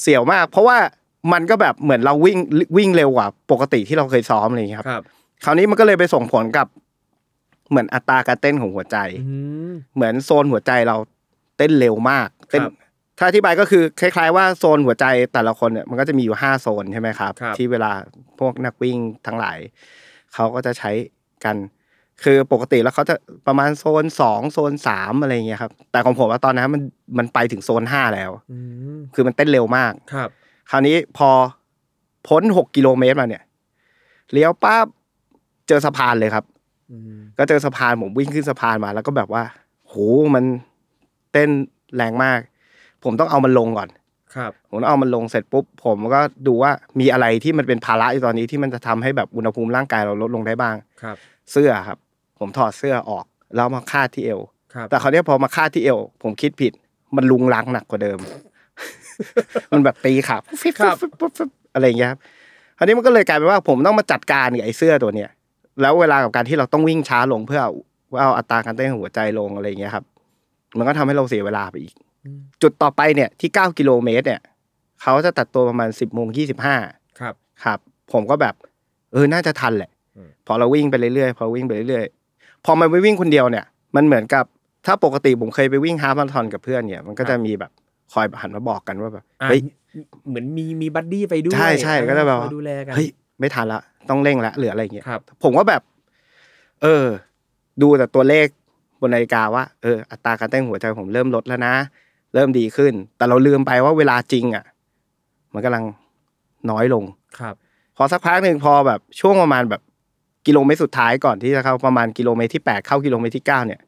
[0.02, 0.78] เสียวมาก เพราะว่า
[1.34, 2.38] มันก็แบบเหมือนเราวิ่ง
[2.78, 5.04] วิ่งเร็วกว่าปกติที่เราเคยซ้อมอะไรอย่างเงี้ยครับครับ
[5.44, 6.68] คราวนี้มันก็เลยไปส่งผลกับ
[7.70, 9.36] เหมือนอัตราการเต้นของหัวใจอื
[9.70, 10.98] มเหมือนโซนหัวใจเรา
[11.58, 12.74] เต้นเร็วมาก เต้นครับ
[13.18, 17.92] ถ้าอธิบายก็คือคล้าย ๆ ว่าโซนหัวใจแต่ละคนเนี่ยมันก็จะมีอยู่ห้าโซนใช่ไหมครับครับ ที่เวลา
[18.40, 19.58] พวกนักวิ่งทั้งหลาย
[20.34, 20.92] เขาก็จะใช้
[21.46, 21.56] กัน
[22.24, 23.16] คือปกติแล้วเขาจะ
[23.48, 26.82] ประมาณโซนสองโซนสามอะไรอย่างเงี้ยครับ แต่ของผมว่าตอนนั้นมัน
[27.18, 28.58] มันไปถึงโซนห้าแล้วอื
[28.96, 30.30] มคือมันเต้นเร็วมากครับ
[30.70, 31.30] คราวนี้พอ
[32.28, 33.44] พ้นหกกิโลเมตรมาเนี่ย
[34.32, 34.86] เลี้ยวปั๊บ
[35.68, 36.46] เจอสะพานเลยครับ
[36.92, 39.44] อืมก็เจอสะพานผมวิ่งขึ้นสะพานมา แล้วก็แบบว่า
[39.88, 39.96] โห
[40.36, 40.46] มัน
[41.32, 41.50] เต้น
[41.96, 42.40] แรงมาก
[43.06, 43.90] ผมต้องเอามันลงก่อน
[44.36, 51.18] ครับ ผมต้องเอามันลงเสร็จปุ๊บ ผมก็ดูว่ามีอะไรที่มันเป็นภาระอยู่ตอนนี้ที่มันจะทำให้แบบอุณหภูมิร่างกายเราลดลงได้บ้าง ครับ
[51.52, 51.98] เสื้อครับ
[52.40, 54.40] ผมถอดเสื้อออกแล้วมาคาดที่เอว
[54.74, 56.74] ครับแต่คราวเนี้ยพอมาคาดที่เอว ผมคิดผิด
[57.16, 58.20] มันลุงลังหนักกว่าเดิม
[59.72, 62.20] มันแบบตีขาฟิบครับฟิบฟิบฟิบอะไรอย่างเงี้ยครับ
[62.78, 65.30] คราวนี้มันก็เลยกลายเป็นว่าผมต้องมาจัดการกับไอ้เสื้อตัวเนี้ย
[65.82, 67.74] แล้วเวลากับการที่เราต้องวิ่งช้าลงเพื่อเอา
[68.22, 70.06] เอาอัตราการเต้นของหัวใจลงอะไรอย่างเงี้ยครับ
[70.78, 71.94] มันก็ทำให้เราเสียเวลาไปอีก
[72.62, 74.42] จุดต่อไปเนี่ยที่เก้ากิโลเมตร เนี่ย
[75.02, 76.76] เขาจะตัดตัวประมาณสิบโมงยี่สิบห้า
[77.20, 77.34] ครับ
[77.64, 77.80] ครับ
[78.14, 78.56] ผมก็แบบ
[79.14, 84.46] เออน่าจะทันแหละอืมพอเราวิ่งไปเรื่อยๆพอวิ่งไปเรื่อยๆพอมันไปวิ่งคนเดียวเนี่ย มันเหมือนกับ
[84.86, 87.72] ถ้าปกติผมเคยไปวิ่งฮาล์ฟมาราธอนกับเพื่อนเนี่ย มันก็จะมีแบบ
[88.14, 89.62] คอยหันมาบอกกันว่าแบบอะเฮ้ย
[90.28, 93.08] เหมือนมีมีบัดดี้ไปด้วยใช่ใช่ก็จะแบบคอยดูแลกันเฮ้ย
[93.40, 95.82] ไม่ทันละต้องเร่งละหรืออะไรอย่างเงี้ยครับผมก็แบบ
[96.82, 97.06] เออ
[97.82, 98.48] ดูแต่ตัวเลข
[99.02, 101.74] บนนาฬิกาว่าเอออัตราการเต้นหัวใจผมเริ่มลดแล้วนะ
[102.36, 104.66] เริ่มดีขึ้น แต่เราลืมไปว่าเวลาจริงอะ
[105.54, 105.84] มันกำลัง
[106.72, 107.04] น้อยลง
[107.40, 107.56] ครับ
[107.98, 109.82] พอสักพักหนึ่งพอแบบช่วงประมาณแบบ
[110.48, 113.82] กิโลเมตรสุดท้ายก่อนที่จะเข้าประมาณกิโลเมตรที่แปดเข้ากิโลเมตรที่เก้าเนี่ย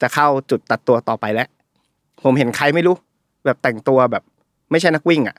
[0.00, 1.48] จะเข้าจุดตัดตัวต่อไปแล้ว
[2.24, 2.94] ผมเห็นใครไม่รู้
[3.44, 4.22] แบบแต่งตัวแบบ
[4.70, 5.36] ไม่ใช่นักวิ่งอะ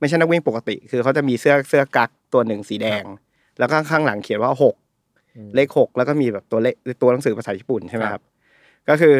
[0.00, 3.04] ไม่ใช่นักวิ่งปกติ คือเขาจะมีเสื้อเสื้อกั๊กตัวหนึ่งสีแดง
[3.58, 4.74] แล้วก็ข้างหลังเขียนว่าหก
[5.36, 8.22] อืมเลขหกแล้วก็มีแบบตัวเลขตัวหนังสือภาษาญี่ปุ่นใช่ไหมครับครับ
[8.88, 9.14] ก็คือ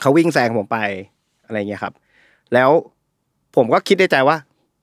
[0.00, 0.78] เขาวิ่งแซงผมไป
[1.48, 1.94] อะไรเงี้ยครับ
[2.54, 2.70] แล้ว
[3.56, 4.36] ผมก็คิดในใจว่า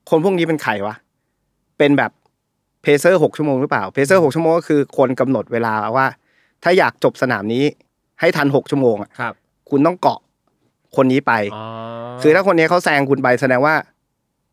[0.10, 0.96] คนพวกนี้เป็นใครวะ
[1.78, 2.12] เป็นแบบ
[2.82, 6.08] pacer หกชั่วโมงหรือเปล่า pacer หกชั่วโมงก็คือคนกำหนดเวลาว่า
[6.64, 7.64] ถ้าอยากจบสนามนี้
[8.20, 9.34] ให้ทันหกชั่วโมงอะครับ
[9.70, 10.20] คุณต้องเกาะ
[10.96, 11.64] คนนี้ไปอ๋อ
[12.22, 13.76] คือถ้าคนนี้เขาแซงคุณไปแสดงว่า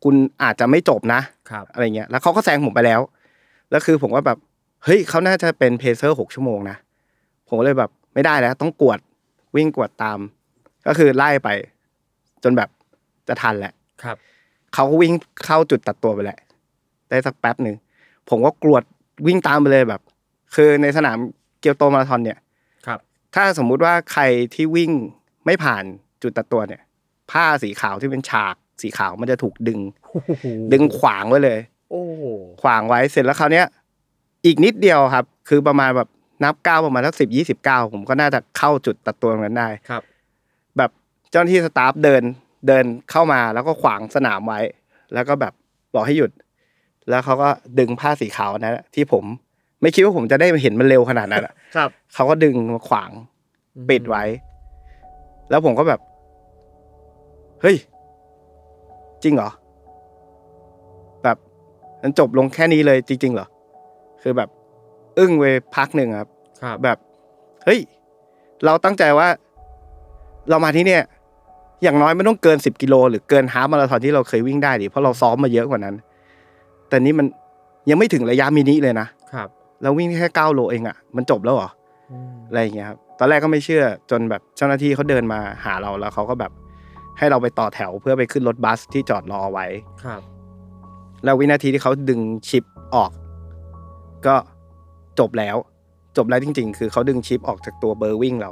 [0.05, 3.01] คุณอาจจะไม่จบนะครับอะไรเงี้ย แล้วเขาก็แซงผมไปแล้ว
[3.71, 4.39] แล้วคือผมก็แบบ
[4.85, 6.77] เฮ้ยเขาน่าจะเป็นเพเซอร์หกชั่วโมงนะ
[7.49, 8.99] ผมก็เลยแบบไม่ได้แล้ว ต้องกวด
[9.57, 10.19] วิ่งกวดตาม
[10.87, 11.49] ก็คือไล่ไป
[12.45, 12.68] จนแบบ
[13.28, 13.72] จะทันแหละ
[14.03, 14.16] ครับ
[14.74, 15.14] เขาก็วิ่ง
[15.45, 16.38] เข้าจุดตัดตัวไปแหละ
[17.09, 17.76] ได้สักแป๊บหนึ่ง
[18.28, 18.82] ผมก็กรวด
[19.26, 20.01] วิ่งตามไปเลยแบบ
[20.55, 21.18] คือในสนาม
[21.61, 22.38] เกียวโตมาราธอนเนี่ย
[22.86, 22.99] ครับ
[23.34, 24.22] ถ้าสมมุติว่าใคร
[24.55, 24.90] ที่วิ่ง
[25.47, 25.84] ไม่ผ่าน
[26.22, 26.82] จุดตัดตัวเนี่ย
[27.30, 29.80] ผ้าสีขาวที่เป็นฉากสีขาวมันจะถูกดึง
[30.72, 31.59] ดึงขวางไว้เลย
[31.90, 32.22] โอ้โห
[32.62, 33.66] ขวางไว้เสร็จแล้วคราวเนี้ย
[34.45, 36.09] อีกนิดเดียวครับ คือประมาณแบบ
[36.45, 40.12] นับก้าวประมาณสักสิบยี่สิบก้าวผมก็น่าจะเข้าจุดตัดตัวตรงนั้นได้ครับแบบ
[41.33, 42.22] เจ้าหน้าที่สตาฟเดิน
[42.68, 44.61] เดินเข้ามาแล้วก็ขวางสนามไว้
[45.14, 45.53] แล้วก็แบบ
[45.95, 46.30] บอกให้หยุด
[47.09, 49.24] แล้วเขาก็ดึงผ้าสีขาวนั้นอะที่ผม
[49.83, 53.11] ไม่คิดว่าผมจะได้เห็นมันเร็วขนาดนั้นอะครับเขาก็ดึงมาขวาง
[53.89, 54.24] ปิดไว้
[55.51, 56.01] แล้วผมก็แบบ
[57.62, 57.76] เฮ้ย
[59.22, 59.51] จริงเหรอ
[61.24, 61.37] แบบ
[62.03, 63.47] มันจบลงแค่นี้เลยจริงๆเหรอ
[64.22, 64.49] คือแบบ
[65.18, 65.45] อึ้งไป
[65.76, 66.28] พักหนึ่งครับ
[66.62, 66.99] ครับแบบ
[67.64, 67.80] เฮ้ย
[68.64, 69.28] เราตั้งใจว่า
[70.51, 71.03] เรามาที่เนี่ย
[71.83, 75.95] อย่างน้อยไม่ต้องเกินสิบกิโลหรือเกินฮาล์ฟมาราธอนที่เราเคยวิ่งได้ดิเพราะเราซ้อมมาเยอะกว่านั้น
[76.89, 77.26] แต่นี่มัน
[77.91, 79.49] ยังไม่ถึงระยะมินิเลยนะครับ
[79.83, 81.70] เราวิ่งแค่เก้าโลเองอะมันจบแล้วเหรอ
[82.11, 86.53] อืมอะไรอย่างเงี้ยครับตอนแรกก็ไม่เชื่อจนแบบเจ้าหน้าที่เขาเดินมาหาเราแล้วเขาก็แบบ
[87.18, 89.66] ให้เราไปต่อแถวเพื่อไปขึ้นรถบัสที่จอดรอไว้
[90.05, 90.20] ครับ
[91.24, 92.64] แล้ววินาทีที่เขาดึงชิป
[92.95, 93.11] ออก
[94.26, 94.37] ก็
[95.18, 95.57] จบแล้ว
[96.16, 98.51] จบแล้วจริง ๆ คือเขาดึงชิปออกจากตัวเบอร์วิ่งเรา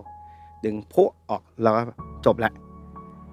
[0.65, 1.83] ดึงพุออกแล้วก็
[2.27, 2.53] จบแล้ว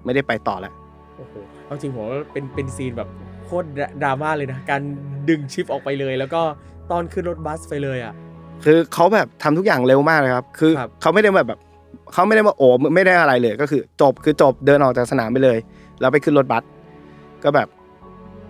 [0.04, 0.72] ไม่ได้ไปต่อแล้ว
[1.16, 1.34] โอ้โห
[1.66, 3.08] เอาจริงผมว่าเป็นเป็นซีนแบบ
[3.44, 3.66] โคตร
[4.02, 4.80] ดราม่าเลยนะ การ
[5.28, 6.40] ดึงชิปออกไปเลย แล้วก็
[6.90, 8.14] ตอนขึ้นรถบัสไปเลยอะ
[8.64, 11.60] คือเขาแบบทำทุกอย่างเร็วมากเลยครับ คือครับเขาไม่ได้แบบแบบ
[12.12, 15.58] เขาไม่ได้มาโอบไม่ได้อะไรเลย ก็คือจบคือจบเดินออกจากสนามไปเลย
[16.00, 16.62] แล้วไปขึ้นรถบัส
[17.44, 17.68] ก็แบบ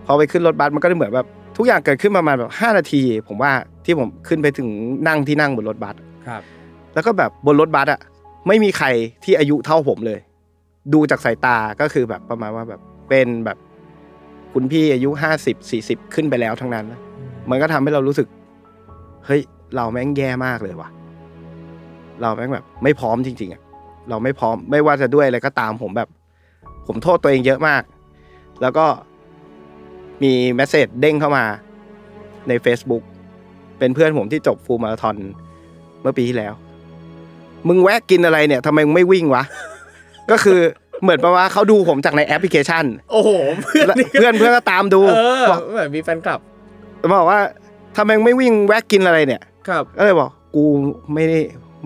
[0.05, 1.27] พอไปขึ้นรถบัสมันก็ได้เหมือนแบบ
[1.57, 3.51] ทุกอย่างเกิดขึ้นประมาณแบบห้านาที ผมว่า
[3.85, 4.69] ที่ผมขึ้นไปถึง
[5.07, 5.95] นั่งที่นั่งบนรถบัส
[6.27, 6.41] ครับ
[6.93, 7.99] แล้วก็แบบบนรถบัสอะ
[8.47, 8.87] ไม่มีใคร
[9.23, 10.19] ที่อายุเท่าผมเลย
[10.93, 13.57] ดูจากสายตาก็คือแบบประมาณว่าแบบเป็นแบบ
[14.53, 16.85] คุณพี่อายุห้าสิบสี่สิบขึ้นไปแล้วทั้งนั้น
[17.49, 18.27] มันก็ทำให้เรารู้สึก
[19.25, 19.41] เฮ้ย
[19.75, 20.89] เราแม่งแย่มากเลยว่ะ
[22.21, 23.61] เราแม่งแบบ ไม่พร้อมจริง ๆอะ
[24.09, 26.09] เราไม่พร้อมไม่ว่าจะด้วยอะไรก็ตามผมแบบ
[26.87, 27.83] ผมโทษตัวเองเยอะมาก
[28.61, 28.85] แล้วก็
[30.23, 31.45] มีเมสเซจเด้งเข้ามา
[32.47, 33.03] ใน Facebook
[33.79, 35.15] เป็นเพื่อนผมที่จบฟูลมาราธอน
[36.01, 36.53] เมื่อปีที่แล้ว
[37.67, 39.43] มึงแวะกินอะไรเนี่ยทำไมมึงไม่วิ่งวะ
[40.31, 40.59] ก็คือ
[41.01, 43.29] เหมือนประมาณว่าเขาดูผมจากในแอปพลิเคชัน โอ้โห
[43.63, 46.39] เพื่อนแล้วนี่ก็เพื่อนเพื่อนก็ตามดูเออบอกแบบมีแฟนคลับ
[47.13, 47.39] บอกว่า
[47.97, 50.63] ทำไมมึงไม่วิ่งแวะกินอะไรเนี่ยครับ ก็เลยบอกกู
[51.13, 51.39] ไม่ได้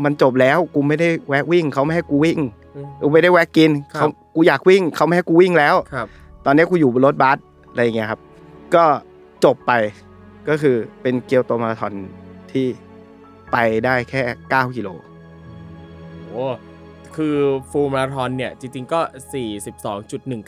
[0.04, 2.40] มันจบแล้วกูไม่ได้แวะวิ่งเขาไม่ให้กูวิ่ง
[2.76, 6.08] อืมกูไม่ได้แวะกินครับ เขากูอยากวิ่งเขาไม่ให้กูวิ่งแล้ว ครับ
[6.46, 7.38] ตอนนี้กูอยู่บนรถบัส
[7.70, 8.20] อะไรอย่างเงี้ยครับ
[8.76, 8.84] ก็
[9.46, 9.72] จบไป
[10.50, 11.94] ก็คือเป็นเกียวโตมาราธอน
[12.52, 12.66] ที่
[13.52, 14.22] ไปได้แค่
[14.52, 14.90] 9กิโล
[16.28, 16.46] โอ้
[17.18, 17.36] คือ
[17.72, 19.00] ฟูลมาราธอนเนี่ย จริง ๆ ก็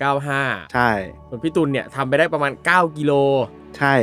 [0.04, 0.90] 42.195 ใช่
[1.30, 3.12] ส่วนพี่ตุลเนี่ยทำไปได้ประมาณ 9 กิโล
[3.78, 3.94] ใช่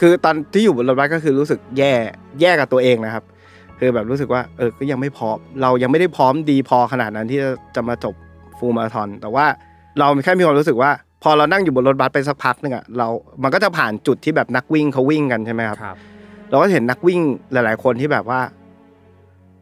[0.00, 1.92] คือตอนที่อยู่บนรถบัสก็คือรู้สึกแย่
[2.40, 3.24] แย่กับตัวเองนะครับ
[3.78, 8.14] คือแบบรู้สึกว่าเออก็ยังไม่พร้อม เรายังไม่ได้พร้อมดีพอขนาดนั้นที่จะจะมาจบ
[8.58, 9.46] ฟูลมาราธอนแต่ว่า
[9.98, 10.90] เราแค่มีความรู้สึกว่า
[11.22, 13.06] พอเรานั่งอยู่บนรถบัสไปสักพักหนึงอะเรา
[13.42, 15.96] มันก็จะผ่านจุดที่แบบนักวิ่งเขาวิ่งกันใช่ไหมครับครับ
[16.50, 17.20] เราก็เห็นนักวิ่ง
[17.52, 18.40] หลาย ๆ คนที่แบบว่า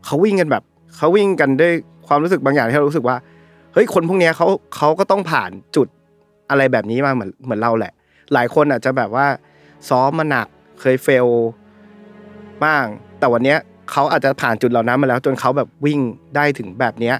[0.05, 0.62] เขาวิ่งกันแบบ
[0.97, 1.72] เขาวิ่งกันด้วย
[2.07, 3.17] ความรู้สึกบางอย่างที่เรารู้สึกว่า
[3.73, 4.47] เฮ้ยคนพวกเนี้ยเขา
[4.77, 5.89] เขาก็ต้องผ่านจุด
[6.51, 7.93] อะไรแบบนี้มาเหมือนเหมือนเราแหละ
[8.33, 9.27] หลายคนอาจจะแบบว่า
[9.89, 10.47] ซ้อมมาหนัก
[10.81, 11.27] เคยเฟล
[12.65, 12.85] บ้าง
[13.19, 13.59] แต่วันเนี้ย
[13.91, 16.01] เขาอาจจะผ่านจุดเหล่านั้นมาแล้ว จนเขาแบบวิ่ง
[16.37, 17.17] ได้ถึงแบบเนี้ย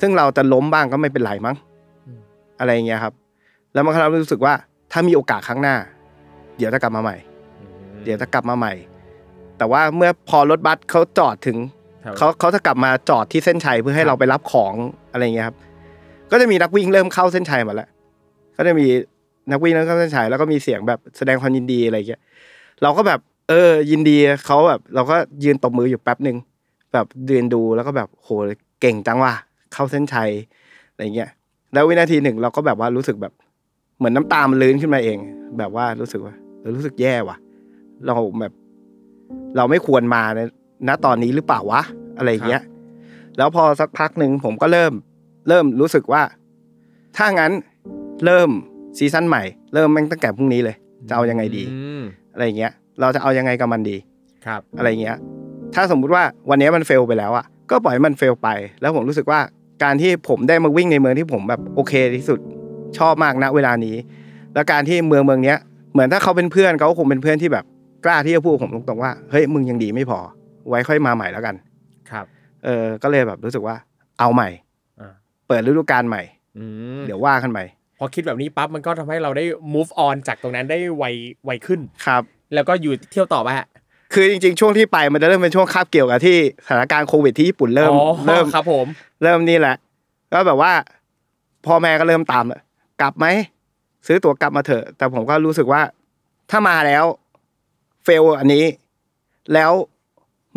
[0.00, 1.56] ซึ่งเราจะล้มบ้างก็ไม่เป็นไรมั้ง
[2.06, 2.20] อืม
[2.58, 3.14] อะไรอย่างเงี้ยครับ
[3.72, 4.54] แล้วมันก็ทำให้รู้สึกว่า
[4.92, 5.76] ถ้ามีโอกาสครั้งหน้า
[6.56, 7.16] เดี๋ยวจะกลับมาใหม่
[8.04, 8.72] เดี๋ยวจะกลับมาใหม่
[9.58, 11.81] แต่ว่าเมื่อพอรถบัสเขาจอดถึงแถว
[12.18, 14.74] เขาเขาจะกลับมาจอดที่เส้นชัยเพื่อให้เราไปรับของ
[15.12, 15.56] อะไรเงี้ยครับ
[16.30, 17.88] ก็จะมีนักวิ่งเริ่มเข้าเส้นชัยมาแล้ว
[18.56, 18.86] ก็จะมี
[19.50, 22.20] นักวิ่งเริ่มเข้าเส้นชัยแล้วก็มีเสียงแบบแสดงความยินดีอะไรเงี้ย
[22.82, 26.36] เราก็แบบ เออ ยินดีเขาแบบ เราก็ยืนตบมืออยู่แป๊บหนึ่ง
[26.92, 28.28] แบบยืนดูแล้วก็แบบโห
[28.80, 29.34] เก่งจังว่ะ
[29.72, 30.30] เข้าเส้นชัย
[30.90, 31.30] อะไรเงี้ย
[31.72, 33.32] แล้ววินาทีหนึ่งเราก็แบบว่ารู้สึกแบบ
[33.98, 35.18] เหมือนน้ำตามันลื้นขึ้นมาเอง
[35.58, 37.36] แบบว่ารู้สึกว่าเออรู้สึกแย่ว่ะ
[38.06, 38.52] เราแบบ
[39.56, 40.40] เราไม่ควรมาใน
[40.88, 41.82] ณตอนนี้หรือเปล่าวะ
[42.18, 42.62] อะไรอย่างเงี้ย
[43.36, 44.92] แล้วพอสักพักหนึ่งผมก็เริ่ม
[45.48, 46.22] เริ่มรู้สึกว่า
[47.16, 47.52] ถ้างั้น
[48.24, 48.50] เริ่ม
[48.98, 49.42] ซีซั่นใหม่
[49.74, 50.76] เริ่มแม่งตั้งแต่พรุ่งนี้เลย
[51.08, 52.02] จะเอายังไงดีอืม
[52.32, 53.96] อะไรอย่างเงี้ย เราจะเอายังไงกับมันดี
[54.46, 55.16] ครับ อะไรเงี้ย
[55.74, 58.48] ถ้าสมมุติว่าวันนี้มันเฟลไปแล้วอะ ก็ปล่อยให้มันเฟลไป
[58.80, 59.40] แล้วผมรู้สึกว่า
[59.82, 62.40] การที่ผมได้มาวิ่งในเมืองที่ผมแบบโอเคที่สุด
[62.98, 63.96] ชอบมากณเวลานี้
[64.54, 65.58] แล้วการที่เมืองเมืองเนี้ย
[65.92, 67.64] เหมือนถ้าเขาเป็นเพื่อนเขาก็คงเป็นเพื่อนที่แบบ
[68.04, 70.18] กล้าที่จะพูดกับผมตรงๆว่าเฮ้ยมึงยังดีไม่พอ
[70.68, 71.54] ไว้ค่อยมาใหม่แล้วกัน
[72.10, 72.24] ครับ
[72.64, 73.76] เออ ก็เลยแบบรู้สึกว่า
[74.18, 74.48] เอาใหม่
[75.00, 75.12] อ่า
[75.48, 76.22] เปิดฤดูกาลใหม่
[76.58, 76.64] อื
[76.98, 77.64] มเดี๋ยวว่ากันใหม่
[77.98, 79.44] พอคิดแบบนี้ปั๊บมันก็ทำให้เราได้
[79.74, 81.04] move on จากตรงนั้นได้ไว
[81.44, 82.22] ไวขึ้นครับ
[82.54, 83.66] แล้วก็อยู่เที่ยวต่อไปฮะ
[84.14, 86.36] คือจริงๆ ช่วงที่ไปมันจะเริ่มเป็นช่วงคาบเกี่ยวกับที่
[86.66, 88.86] สถานการณ์โควิดที่ญี่ปุ่นเริ่มอ๋อเริ่มครับผม
[89.22, 89.76] เริ่มนี่แหละ
[90.32, 90.72] ก็แบบว่า
[91.66, 92.62] พ่อแม่ก็เริ่มตามแล้ว
[93.00, 93.26] กลับไหม
[94.06, 95.82] ซื้อตั๋วกลับมาเถอะ แต่ผมก็รู้สึกว่า
[96.50, 97.04] ถ้ามาแล้ว
[98.04, 98.64] เฟลอันนี้
[99.54, 99.72] แล้ว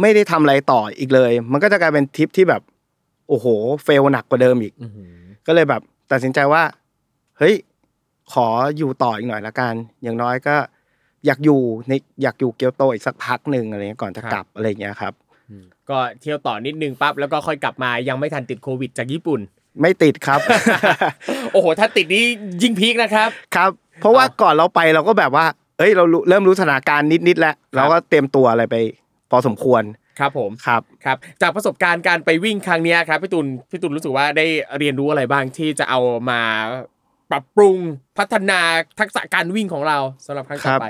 [0.01, 2.61] ไม่ได้ทำอะไรต่ออีกเลย มันก็จะกลายเป็นทริปที่แบบ
[3.29, 3.45] โอ้โห
[3.83, 5.09] เฟลหนักกว่าเดิมอีกอื้อหือ
[5.47, 5.81] ก็เลยแบบ
[6.11, 6.63] ตัดสินใจว่า
[7.37, 7.55] เฮ้ย
[8.33, 9.73] ขออยู่ต่ออีกหน่อยละกัน
[10.03, 10.55] อย่างน้อยก็
[11.25, 11.93] อยากอยู่ใน
[12.23, 15.13] อยากอยู่เกียวโตอีกสักพักหนึ่งอะไรเงี้ยก่อนจะกลับอะไรเงี้ยครับ
[15.49, 19.39] อืมก็เที่ยวต่อนิดนึงปั๊บแล้วก็ค่อยกลับมายังไม่ทันติดโควิดจากญี่ปุ่น
[19.81, 20.39] ไม่ติดครับ
[21.53, 22.23] โอ้โห ถ้าติดนี้
[22.61, 23.69] ยิ่งพีคนะครับครับ
[24.01, 25.45] เพราะว่าก่อนเราไปเราก็แบบว่า
[25.77, 28.75] เอ้ยเรารู้เริ่มรู้สถานการณ์นิดๆแล้วเราก็เตรียมตัวอะไรไป
[29.32, 29.84] พอสมควร
[30.19, 34.45] ครับผมครับครับจากประสบการณ์การไปวิ่งครั้งเนี้ยครับพี่ตุลพี่ตุลรู้สึกว่าได้
[34.80, 35.99] เรียนรู้อะไรบ้างที่จะเอา
[36.30, 36.41] มา
[37.32, 37.78] ปรับปรุง
[38.17, 38.59] พัฒนา
[38.99, 40.88] ทักษะการวิ่งของเราสำหรับครั้งต่ครัอบไป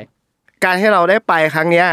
[0.64, 1.88] การที่เราได้ไปครั้งเนี้ย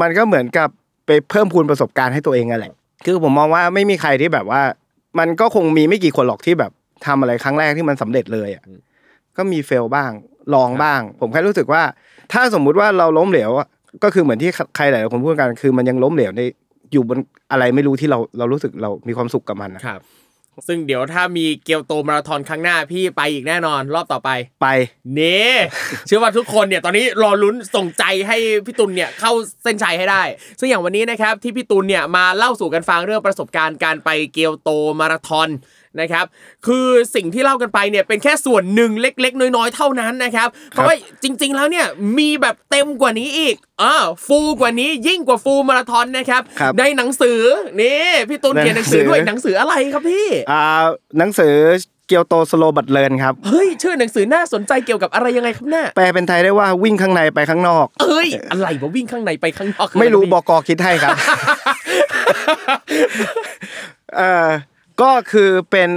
[0.00, 0.68] มันก็เหมือนกับ
[1.06, 2.72] ไปเพิ่มพูนประสบการณ์ให้ตัวเองนั่นแหละ
[3.06, 4.62] คือผมมองว่าไม่มีใครที่แบบว่า
[5.18, 6.72] มันก็คงมีไม่กี่คนหรอกที่แบบ
[7.06, 8.62] ทำอะไรครั้งแรกที่มันสำเร็จเลยอะ
[9.36, 10.10] ก็มีเฟลบ้าง
[10.54, 11.82] ลองบ้าง ผมแค่รู้สึกว่า
[12.32, 13.68] ถ้าสมมุติว่าเราล้มเหลวอะ
[14.04, 16.42] ก็คือเหมือนที่ใครหลายๆคนพูดกันคือมันยังล้มเหลวใน
[16.92, 17.18] อยู่บน
[17.50, 20.00] อะไรไม่รู้ที่เราเรารู้สึกเรามีความสุขกับมันนะครับ
[20.68, 24.30] ซึ่งเดี๋ยวถ้ามีเกียวโตมาราธอนครั้งหน้าพี่ไปอีกแน่นอนรอบต่อไป
[24.62, 24.68] ไป
[25.14, 25.40] เน่
[26.06, 28.36] เชื่อว่าทุกคนเนี่ยตอนนี้รอลุ้นส่งใจให้
[28.66, 29.32] พี่ตุลเนี่ยเข้า
[29.62, 30.22] เส้นชัยให้ได้
[30.58, 34.70] ซึ่งอย่างวันนี้นะครับที่พี่ตุลเนี่ยมาเล่าสู่กันฟังเรื่องประสบการณ์การไปเกียวโต
[35.00, 35.48] มาราธอน
[36.00, 36.24] นะครับ
[36.66, 41.86] คือสิ่งที่เล่ากันไปเนี่ยเป็นแค่ส่วนหนึ่งเล็ก ๆ น้อยๆเท่านั้นนะครับเพราะว่าจริง ๆ แล้วเนี่ย
[42.18, 43.94] มีแบบเต็มกว่านี้อีกอ่า
[44.26, 47.40] ฟูกว่านี้ยิ่งกว่าฟูมาราธอนนะครับครับในหนังสือ
[47.80, 50.62] นี่พี่ตุลเขียนหนังสือด้วยหนังสืออะไรครับพี่อ่า
[51.18, 51.54] หนังสือ
[52.08, 61.16] เกียวโตสโลบัตเลินครับเฮ้ยชื่อหนังสือน่าสนใจเกี่ยวกับอะไรยังไงครับเนี่ยแปลเป็นไทยได้ว่าวิ่งข้างในไปข้างนอกเอ้ยอะไรวะวิ่งข้างในไปข้างนอกไม่รู้บบอกกคิดให้ครับ
[64.16, 64.48] เอ่อ
[65.00, 65.88] ก็คือเป็น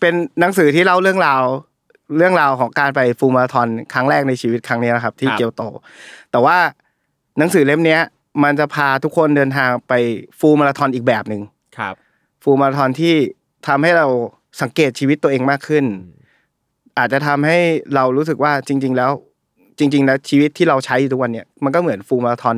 [0.00, 1.42] เป็นหนังสือที่เล่าเรื่องราว
[2.16, 5.62] เรื่องราวของการไปฟูลมาราธอนครั้งแรกในชีวิตครั้งนี้นะครับ ที่เกียวโต
[6.30, 6.56] แต่ว่า
[7.38, 8.00] หนังสือเล่มเนี้ย
[8.44, 9.92] มันจะพาทุกคนเดินทางไป
[10.38, 11.42] ฟูลมาราธอนอีกแบบหนึ่ง
[11.78, 11.94] ครับ
[12.42, 13.14] ฟูลมาราธอนที่
[13.68, 14.06] ทำให้เรา
[14.62, 15.84] สังเกตชีวิตตัวเองมากขึ้น
[16.98, 17.58] อาจจะทำให้
[17.94, 19.10] เรารู้สึกว่าจริง ๆ แล้ว
[19.78, 22.56] จริง ๆ แล้วชีวิตที่เราใช้อยู่ทุกวันเนี่ยมันก็เหมือนฟูลมาราธอน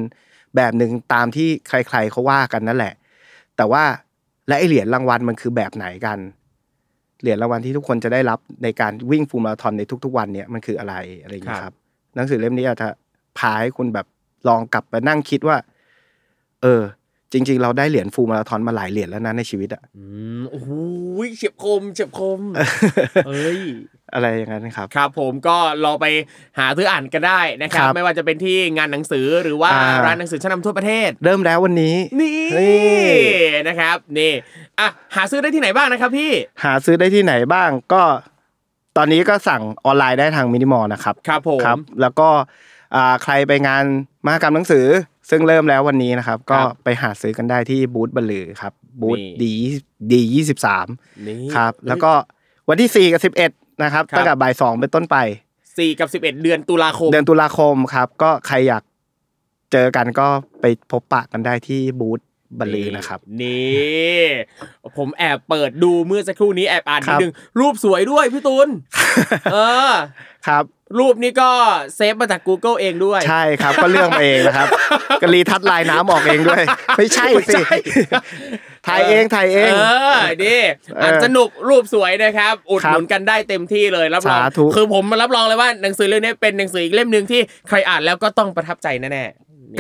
[0.57, 2.95] แบบหนึ่งตามที่ใคร ๆเขาว่ากันนั่นแหละ
[3.57, 3.85] แต่ว่า
[4.51, 6.19] และไอเหรียญรางวัลมันคือแบบไหนกัน
[7.21, 11.75] เหรียญรางวัลที่ทุกคนจะได้รับในการวิ่งฟูลมาราธอนในทุก ๆ วันเนี่ยมันคืออะไรอะไรอย่างเงี้ยครับ
[12.15, 12.89] หนังสือเล่มนี้อาจจะ
[13.39, 14.07] พาให้คุณแบบ
[14.49, 15.57] ลองกลับไปนั่งคิดว่า
[16.63, 16.83] เออ
[17.33, 20.05] จริง ๆ เราได้เหรียญฟูลมาราธอนมาหลายเหรียญแล้วนะในชีวิตอะอื
[20.41, 20.71] มโอ้โห
[21.37, 22.41] เฉียบคมเฉียบคม
[23.27, 23.61] เอ้ย
[24.15, 26.07] อะไรอย่างนั้นนะครับ ครับผมก็ลองไป
[26.59, 33.01] หาซื้ออ่านกันได้นะครับครับ ไม่ว่าจะเป็นที่งานหนังสือหรือว่าอ่าร้านหนังสือชั้นนำทั่วประเทศ เริ่มแล้ววันนี้นี่นี่
[33.69, 34.33] นะครับนี่
[34.79, 36.33] อะหาซื้อได้ที่ไหนบ้างนะครับพี่
[36.65, 38.03] หาซื้อได้ที่ไหนบ้างก็
[38.97, 42.29] ตอนนี้ก็สั่งออนไลน์ได้ทางมินิมอลนะครับ ครับผมครับ แล้วก็
[42.95, 43.85] อ่าใครไปงาน
[44.27, 44.87] มหกรรมหนังสือ
[45.31, 49.53] ซึ่งเริ่มแล้ววันนี้นะครับ ก็ไปหาซื้อกันได้ที่บูธบัลลือครับบูธดี
[50.13, 50.87] ดียี่สิบสาม
[51.27, 52.13] นี่ครับ แล้วก็
[52.69, 53.51] วันที่สี่กับสิบเอ็ด
[53.83, 55.17] นะครับครับตั้งแต่บ่ายสองเป็นต้นไป
[55.79, 58.83] สี่กับสิบเอ็ดเดือนตุลาคม เดือนตุลาคมครับ ก็ใครอยาก
[59.73, 60.29] เจอกันก็
[60.61, 62.21] ไปพบปะกันได้ที่บูธ
[62.59, 64.23] บัลลือนะครับนี่
[64.97, 68.69] ผมแอบเปิดดูเมื่อสักครู่นี้แอบอ่านคนิรัดบนึงรูปสวยด้วยพี่ตุล
[69.53, 69.57] เอ
[69.91, 69.93] อ
[70.47, 70.65] ครับ
[70.99, 71.51] รูปนี้ก็
[71.97, 74.69] เซฟมาจาก Google เองด้วย ใช่ครับ ก็เลือกมาเองนะครับ
[75.23, 76.63] ก็รีทัดลายน้ำออกเองด้วย
[76.97, 77.77] ไม่ใช่ไม่สิใช่
[78.87, 79.81] ถ่ายเองถ่ายเอง เอ
[80.15, 80.61] อนี่
[80.97, 89.25] เอออ่อ่านสนุกรูปสวยนะครับ อุดครัหบนุนกันได้เต็มที่เลยรับรองสาธุคือผมมารับรองเลยว่าหนังสือเล่มนี้เป็นหนังสืออีกเล่มหนึ่งที่ใครอ่านแล้วก็ต้องประทับใจแน่ๆนี่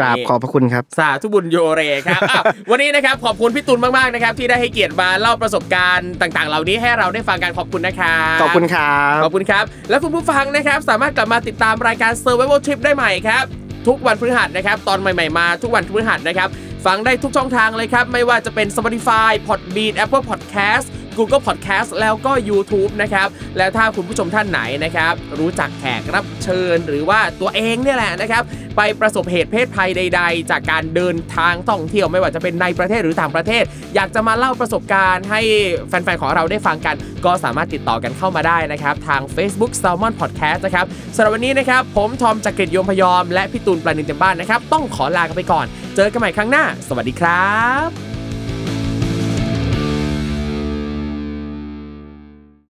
[0.00, 13.44] กราบขอบพระคุณครับ สาธุบุญโยเรครับอ้าววันนี้นะครับขอบคุณพี่ตุลมากๆนะครับที่ได้ให้เกียรติมาเล่าประสบการณ์ต่างๆ เหล่านี้ให้เราได้ฟังกันขอบคุณนะครับขอบคุณครับขอบคุณครับ และคุณผู้ฟังนะครับ สามารถกลับมาติดตามรายการ Survival Trip ได้ใหม่ครับ
[13.86, 16.48] ทุกวันพฤหัสนะครับตอนใหม่ๆมาทุกวันพฤหัสนะครับ
[16.86, 20.86] ฟังได้ทุกช่องทางเลยครับไม่ว่าจะเป็น Spotify Podbean Apple Podcast
[21.20, 28.42] Google Podcast แล้วก็ YouTube นะครับ แล้วถ้าคุณผู้ชมท่านไหนนะครับ รู้จักแขกรับเชิญหรือว่าตัวเองเนี่ยแหละนะครับ
[28.76, 33.64] ไปประสบเหตุเพศภัยใด ๆ จากการเดินทางท่องเที่ยวไม่ว่าจะเป็นในประเทศหรือต่างประเทศ
[33.94, 35.40] อยากจะมาเล่าประสบการณ์ให้
[35.88, 45.66] แฟนๆของเราได้ฟังกัน ก็สามารถติดต่อกันเข้ามาได้นะครับ ทาง Facebook Salmon Podcast นะครับสำหรับวันนี้นะครับผมทอมจากกรีฑยมพยอมและพี่ตูนปลานินเต็มบ้านนะครับต้องขอลากันไปก่อน
[45.96, 47.50] เจอกันใหม่ครั้งหน้า สวัสดีครั
[47.88, 48.09] บ